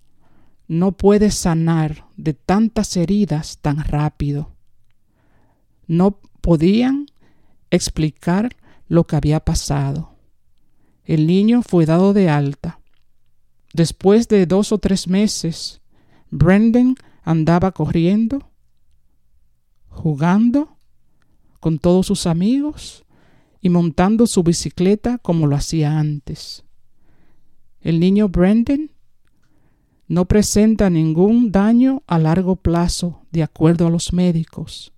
no 0.66 0.92
puede 0.92 1.30
sanar 1.30 2.06
de 2.16 2.34
tantas 2.34 2.96
heridas 2.96 3.58
tan 3.60 3.84
rápido. 3.84 4.56
No 5.86 6.20
podían 6.40 7.06
explicar 7.70 8.56
lo 8.88 9.06
que 9.06 9.16
había 9.16 9.40
pasado. 9.40 10.16
El 11.04 11.26
niño 11.26 11.62
fue 11.62 11.86
dado 11.86 12.12
de 12.12 12.28
alta. 12.28 12.79
Después 13.72 14.28
de 14.28 14.46
dos 14.46 14.72
o 14.72 14.78
tres 14.78 15.08
meses, 15.08 15.80
Brendan 16.30 16.96
andaba 17.22 17.72
corriendo 17.72 18.50
jugando 19.90 20.78
con 21.58 21.78
todos 21.78 22.06
sus 22.06 22.26
amigos 22.26 23.04
y 23.60 23.68
montando 23.68 24.26
su 24.26 24.42
bicicleta 24.42 25.18
como 25.18 25.46
lo 25.46 25.56
hacía 25.56 25.98
antes. 25.98 26.64
El 27.82 28.00
niño 28.00 28.28
Brendan 28.28 28.90
no 30.08 30.24
presenta 30.24 30.88
ningún 30.90 31.52
daño 31.52 32.02
a 32.06 32.18
largo 32.18 32.56
plazo 32.56 33.20
de 33.30 33.42
acuerdo 33.42 33.86
a 33.86 33.90
los 33.90 34.12
médicos. 34.12 34.92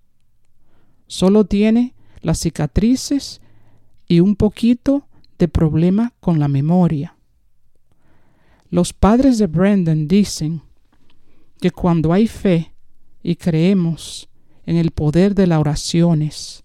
Solo 1.07 1.45
tiene 1.45 1.93
las 2.21 2.39
cicatrices 2.39 3.41
y 4.07 4.21
un 4.21 4.35
poquito 4.35 5.07
de 5.37 5.47
problema 5.47 6.13
con 6.19 6.39
la 6.39 6.47
memoria. 6.47 7.17
Los 8.73 8.91
padres 8.91 9.37
de 9.37 9.45
Brendan 9.45 10.07
dicen 10.07 10.63
que 11.61 11.69
cuando 11.69 12.11
hay 12.11 12.25
fe 12.25 12.73
y 13.21 13.35
creemos 13.35 14.27
en 14.65 14.77
el 14.77 14.89
poder 14.89 15.35
de 15.35 15.45
las 15.45 15.59
oraciones. 15.59 16.63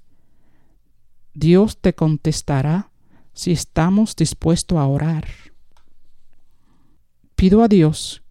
Dios 1.35 1.77
te 1.77 1.95
contestará 1.95 2.91
si 3.35 3.53
estamos 3.53 4.17
dispuestos 4.17 4.79
a 4.79 4.87
orar. 4.87 5.29
Pido 7.37 7.63
a 7.63 7.69
Dios 7.69 8.23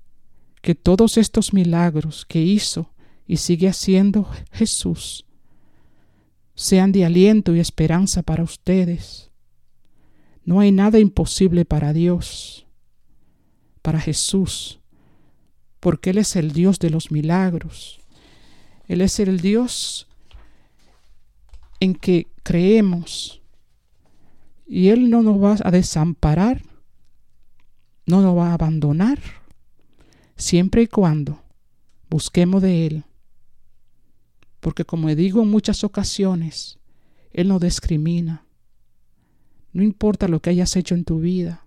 que 0.63 0.73
todos 0.73 1.19
estos 1.19 1.53
milagros 1.53 2.25
que 2.25 2.41
hizo 2.41 2.89
y 3.27 3.37
sigue 3.37 3.67
haciendo 3.67 4.27
Jesús 4.51 5.27
sean 6.55 6.91
de 6.91 7.05
aliento 7.05 7.55
y 7.55 7.59
esperanza 7.59 8.23
para 8.23 8.41
ustedes. 8.41 9.29
No 10.43 10.61
hay 10.61 10.71
nada 10.71 10.97
imposible 10.97 11.63
para 11.63 11.93
Dios, 11.93 12.66
para 13.87 14.01
Jesús, 14.01 14.81
porque 15.79 16.09
Él 16.09 16.17
es 16.17 16.35
el 16.35 16.51
Dios 16.51 16.77
de 16.77 16.89
los 16.89 17.09
milagros. 17.09 18.01
Él 18.89 18.99
es 18.99 19.17
el 19.21 19.39
Dios 19.39 20.09
en 21.79 21.95
que 21.95 22.27
creemos. 22.43 23.41
Y 24.67 24.89
Él 24.89 25.09
no 25.09 25.23
nos 25.23 25.41
va 25.41 25.55
a 25.63 25.71
desamparar, 25.71 26.63
no 28.05 28.19
nos 28.19 28.37
va 28.37 28.49
a 28.49 28.55
abandonar, 28.55 29.21
siempre 30.35 30.81
y 30.81 30.87
cuando 30.87 31.41
busquemos 32.09 32.61
de 32.61 32.87
Él. 32.87 33.05
Porque 34.59 34.83
como 34.83 35.07
digo 35.15 35.43
en 35.43 35.49
muchas 35.49 35.85
ocasiones, 35.85 36.77
Él 37.31 37.47
no 37.47 37.57
discrimina. 37.57 38.45
No 39.71 39.81
importa 39.81 40.27
lo 40.27 40.41
que 40.41 40.49
hayas 40.49 40.75
hecho 40.75 40.93
en 40.93 41.05
tu 41.05 41.21
vida. 41.21 41.66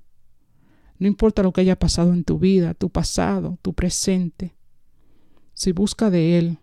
No 1.00 1.06
importa 1.08 1.42
lo 1.42 1.52
que 1.52 1.62
haya 1.62 1.78
pasado 1.78 2.12
en 2.12 2.24
tu 2.24 2.38
vida, 2.38 2.74
tu 2.74 2.90
pasado, 2.90 3.58
tu 3.62 3.72
presente. 3.72 4.54
Si 5.54 5.72
busca 5.72 6.10
de 6.10 6.38
Él, 6.38 6.58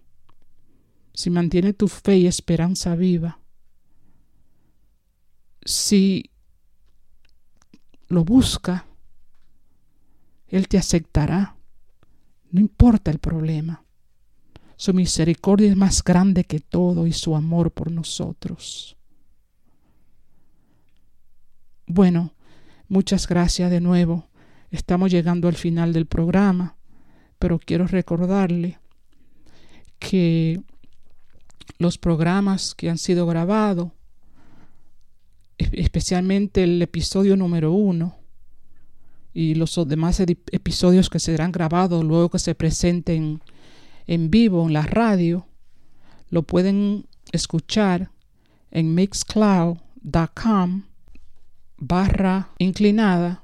si 1.15 1.31
mantiene 1.31 1.73
tu 1.73 1.87
fe 1.87 2.19
y 2.19 2.27
esperanza 2.27 2.95
viva, 2.95 3.39
si 5.65 6.29
lo 8.09 8.23
busca, 8.23 8.85
Él 10.47 10.67
te 10.67 10.77
aceptará. 10.77 11.57
No 12.51 12.61
importa 12.61 13.09
el 13.09 13.17
problema. 13.17 13.83
Su 14.75 14.93
misericordia 14.93 15.71
es 15.71 15.75
más 15.75 16.03
grande 16.03 16.43
que 16.43 16.59
todo 16.59 17.07
y 17.07 17.11
su 17.11 17.35
amor 17.35 17.71
por 17.71 17.91
nosotros. 17.91 18.97
Bueno, 21.87 22.36
muchas 22.87 23.27
gracias 23.27 23.71
de 23.71 23.81
nuevo. 23.81 24.27
Estamos 24.71 25.11
llegando 25.11 25.47
al 25.47 25.55
final 25.55 25.93
del 25.93 26.05
programa, 26.05 26.75
pero 27.39 27.59
quiero 27.59 27.87
recordarle 27.87 28.79
que 29.99 30.61
los 31.79 31.97
programas 31.97 32.75
que 32.75 32.89
han 32.89 32.97
sido 32.97 33.25
grabados, 33.27 33.91
especialmente 35.57 36.63
el 36.63 36.81
episodio 36.81 37.37
número 37.37 37.71
uno 37.71 38.17
y 39.33 39.55
los 39.55 39.79
demás 39.87 40.19
episodios 40.19 41.09
que 41.09 41.19
serán 41.19 41.51
grabados 41.51 42.03
luego 42.03 42.29
que 42.29 42.39
se 42.39 42.55
presenten 42.55 43.41
en 44.07 44.31
vivo 44.31 44.65
en 44.65 44.73
la 44.73 44.83
radio, 44.83 45.47
lo 46.29 46.43
pueden 46.43 47.05
escuchar 47.31 48.11
en 48.71 48.95
mixcloud.com 48.95 50.83
barra 51.77 52.51
inclinada 52.57 53.43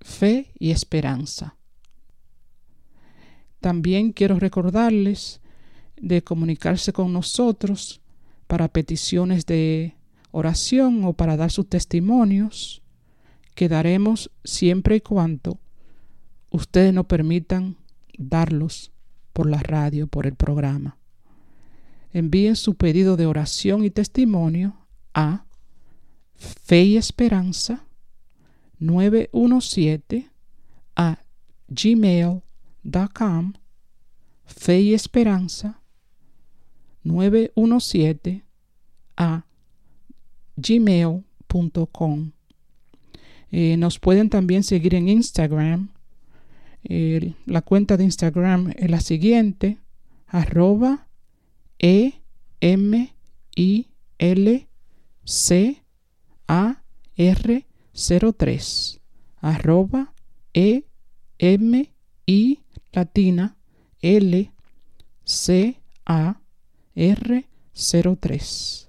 fe 0.00 0.52
y 0.58 0.70
esperanza. 0.70 1.56
También 3.60 4.12
quiero 4.12 4.38
recordarles 4.38 5.40
de 5.96 6.22
comunicarse 6.22 6.92
con 6.92 7.12
nosotros 7.12 8.02
para 8.46 8.68
peticiones 8.68 9.46
de 9.46 9.96
oración 10.30 11.04
o 11.04 11.14
para 11.14 11.36
dar 11.36 11.50
sus 11.50 11.68
testimonios 11.68 12.82
que 13.54 13.68
daremos 13.68 14.30
siempre 14.44 14.96
y 14.96 15.00
cuando 15.00 15.60
ustedes 16.50 16.92
nos 16.92 17.06
permitan 17.06 17.76
darlos 18.18 18.92
por 19.32 19.48
la 19.48 19.58
radio, 19.58 20.06
por 20.06 20.26
el 20.26 20.34
programa. 20.34 20.98
Envíen 22.12 22.56
su 22.56 22.74
pedido 22.74 23.16
de 23.16 23.26
oración 23.26 23.84
y 23.84 23.90
testimonio 23.90 24.76
a 25.14 25.46
Fe 26.36 26.84
y 26.84 26.96
Esperanza 26.96 27.86
917 28.78 30.30
a 30.96 31.18
gmail.com 31.68 33.52
Fe 34.44 34.80
y 34.80 34.94
Esperanza 34.94 35.80
917 37.02 38.44
a 39.16 39.46
gmail.com 40.56 42.32
eh, 43.56 43.76
nos 43.76 44.00
pueden 44.00 44.30
también 44.30 44.64
seguir 44.64 44.96
en 44.96 45.08
Instagram. 45.08 45.90
La 47.46 47.62
cuenta 47.62 47.96
de 47.96 48.04
Instagram 48.04 48.72
es 48.76 48.90
la 48.90 49.00
siguiente, 49.00 49.78
arroba 50.26 51.06
E 51.78 52.14
M 52.60 53.14
I 53.54 53.86
L 54.18 54.68
C 55.24 55.83
A 56.48 56.82
R 57.16 57.66
03 57.92 59.00
arroba 59.38 60.14
E 60.52 60.84
M 61.38 61.92
I 62.26 62.58
latina 62.92 63.56
L 64.00 64.52
C 65.24 65.80
A 66.06 66.40
R 66.94 67.46
03. 67.74 68.88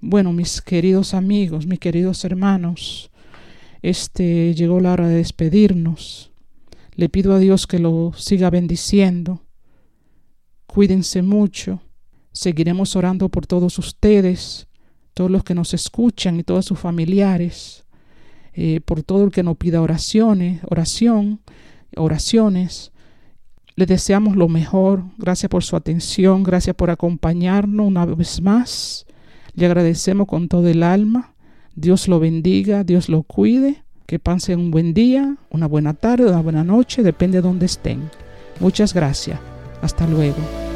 Bueno, 0.00 0.32
mis 0.32 0.62
queridos 0.62 1.14
amigos, 1.14 1.66
mis 1.66 1.80
queridos 1.80 2.24
hermanos, 2.24 3.10
este 3.82 4.54
llegó 4.54 4.80
la 4.80 4.92
hora 4.92 5.08
de 5.08 5.16
despedirnos. 5.16 6.32
Le 6.94 7.08
pido 7.08 7.34
a 7.34 7.38
Dios 7.38 7.66
que 7.66 7.78
lo 7.78 8.12
siga 8.16 8.50
bendiciendo. 8.50 9.44
Cuídense 10.66 11.22
mucho. 11.22 11.80
Seguiremos 12.32 12.96
orando 12.96 13.28
por 13.28 13.46
todos 13.46 13.78
ustedes, 13.78 14.68
todos 15.18 15.32
los 15.32 15.42
que 15.42 15.56
nos 15.56 15.74
escuchan 15.74 16.38
y 16.38 16.44
todos 16.44 16.64
sus 16.64 16.78
familiares, 16.78 17.84
eh, 18.54 18.80
por 18.84 19.02
todo 19.02 19.24
el 19.24 19.32
que 19.32 19.42
nos 19.42 19.56
pida 19.56 19.82
oraciones, 19.82 20.60
oración, 20.70 21.40
oraciones. 21.96 22.92
Le 23.74 23.84
deseamos 23.84 24.36
lo 24.36 24.46
mejor. 24.46 25.02
Gracias 25.18 25.50
por 25.50 25.64
su 25.64 25.74
atención. 25.74 26.44
Gracias 26.44 26.76
por 26.76 26.90
acompañarnos 26.90 27.88
una 27.88 28.06
vez 28.06 28.40
más. 28.40 29.06
Le 29.54 29.66
agradecemos 29.66 30.28
con 30.28 30.46
todo 30.46 30.68
el 30.68 30.84
alma. 30.84 31.34
Dios 31.74 32.06
lo 32.06 32.20
bendiga, 32.20 32.84
Dios 32.84 33.08
lo 33.08 33.24
cuide. 33.24 33.82
Que 34.06 34.20
pasen 34.20 34.60
un 34.60 34.70
buen 34.70 34.94
día, 34.94 35.36
una 35.50 35.66
buena 35.66 35.94
tarde, 35.94 36.26
una 36.26 36.42
buena 36.42 36.62
noche, 36.62 37.02
depende 37.02 37.38
de 37.38 37.42
donde 37.42 37.66
estén. 37.66 38.08
Muchas 38.60 38.94
gracias. 38.94 39.40
Hasta 39.82 40.06
luego. 40.06 40.67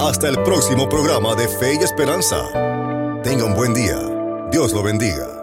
Hasta 0.00 0.28
el 0.28 0.42
próximo 0.44 0.88
programa 0.88 1.34
de 1.34 1.46
Fe 1.46 1.74
y 1.74 1.84
Esperanza. 1.84 2.48
Tenga 3.22 3.44
un 3.44 3.54
buen 3.54 3.74
día. 3.74 3.98
Dios 4.50 4.72
lo 4.72 4.82
bendiga. 4.82 5.39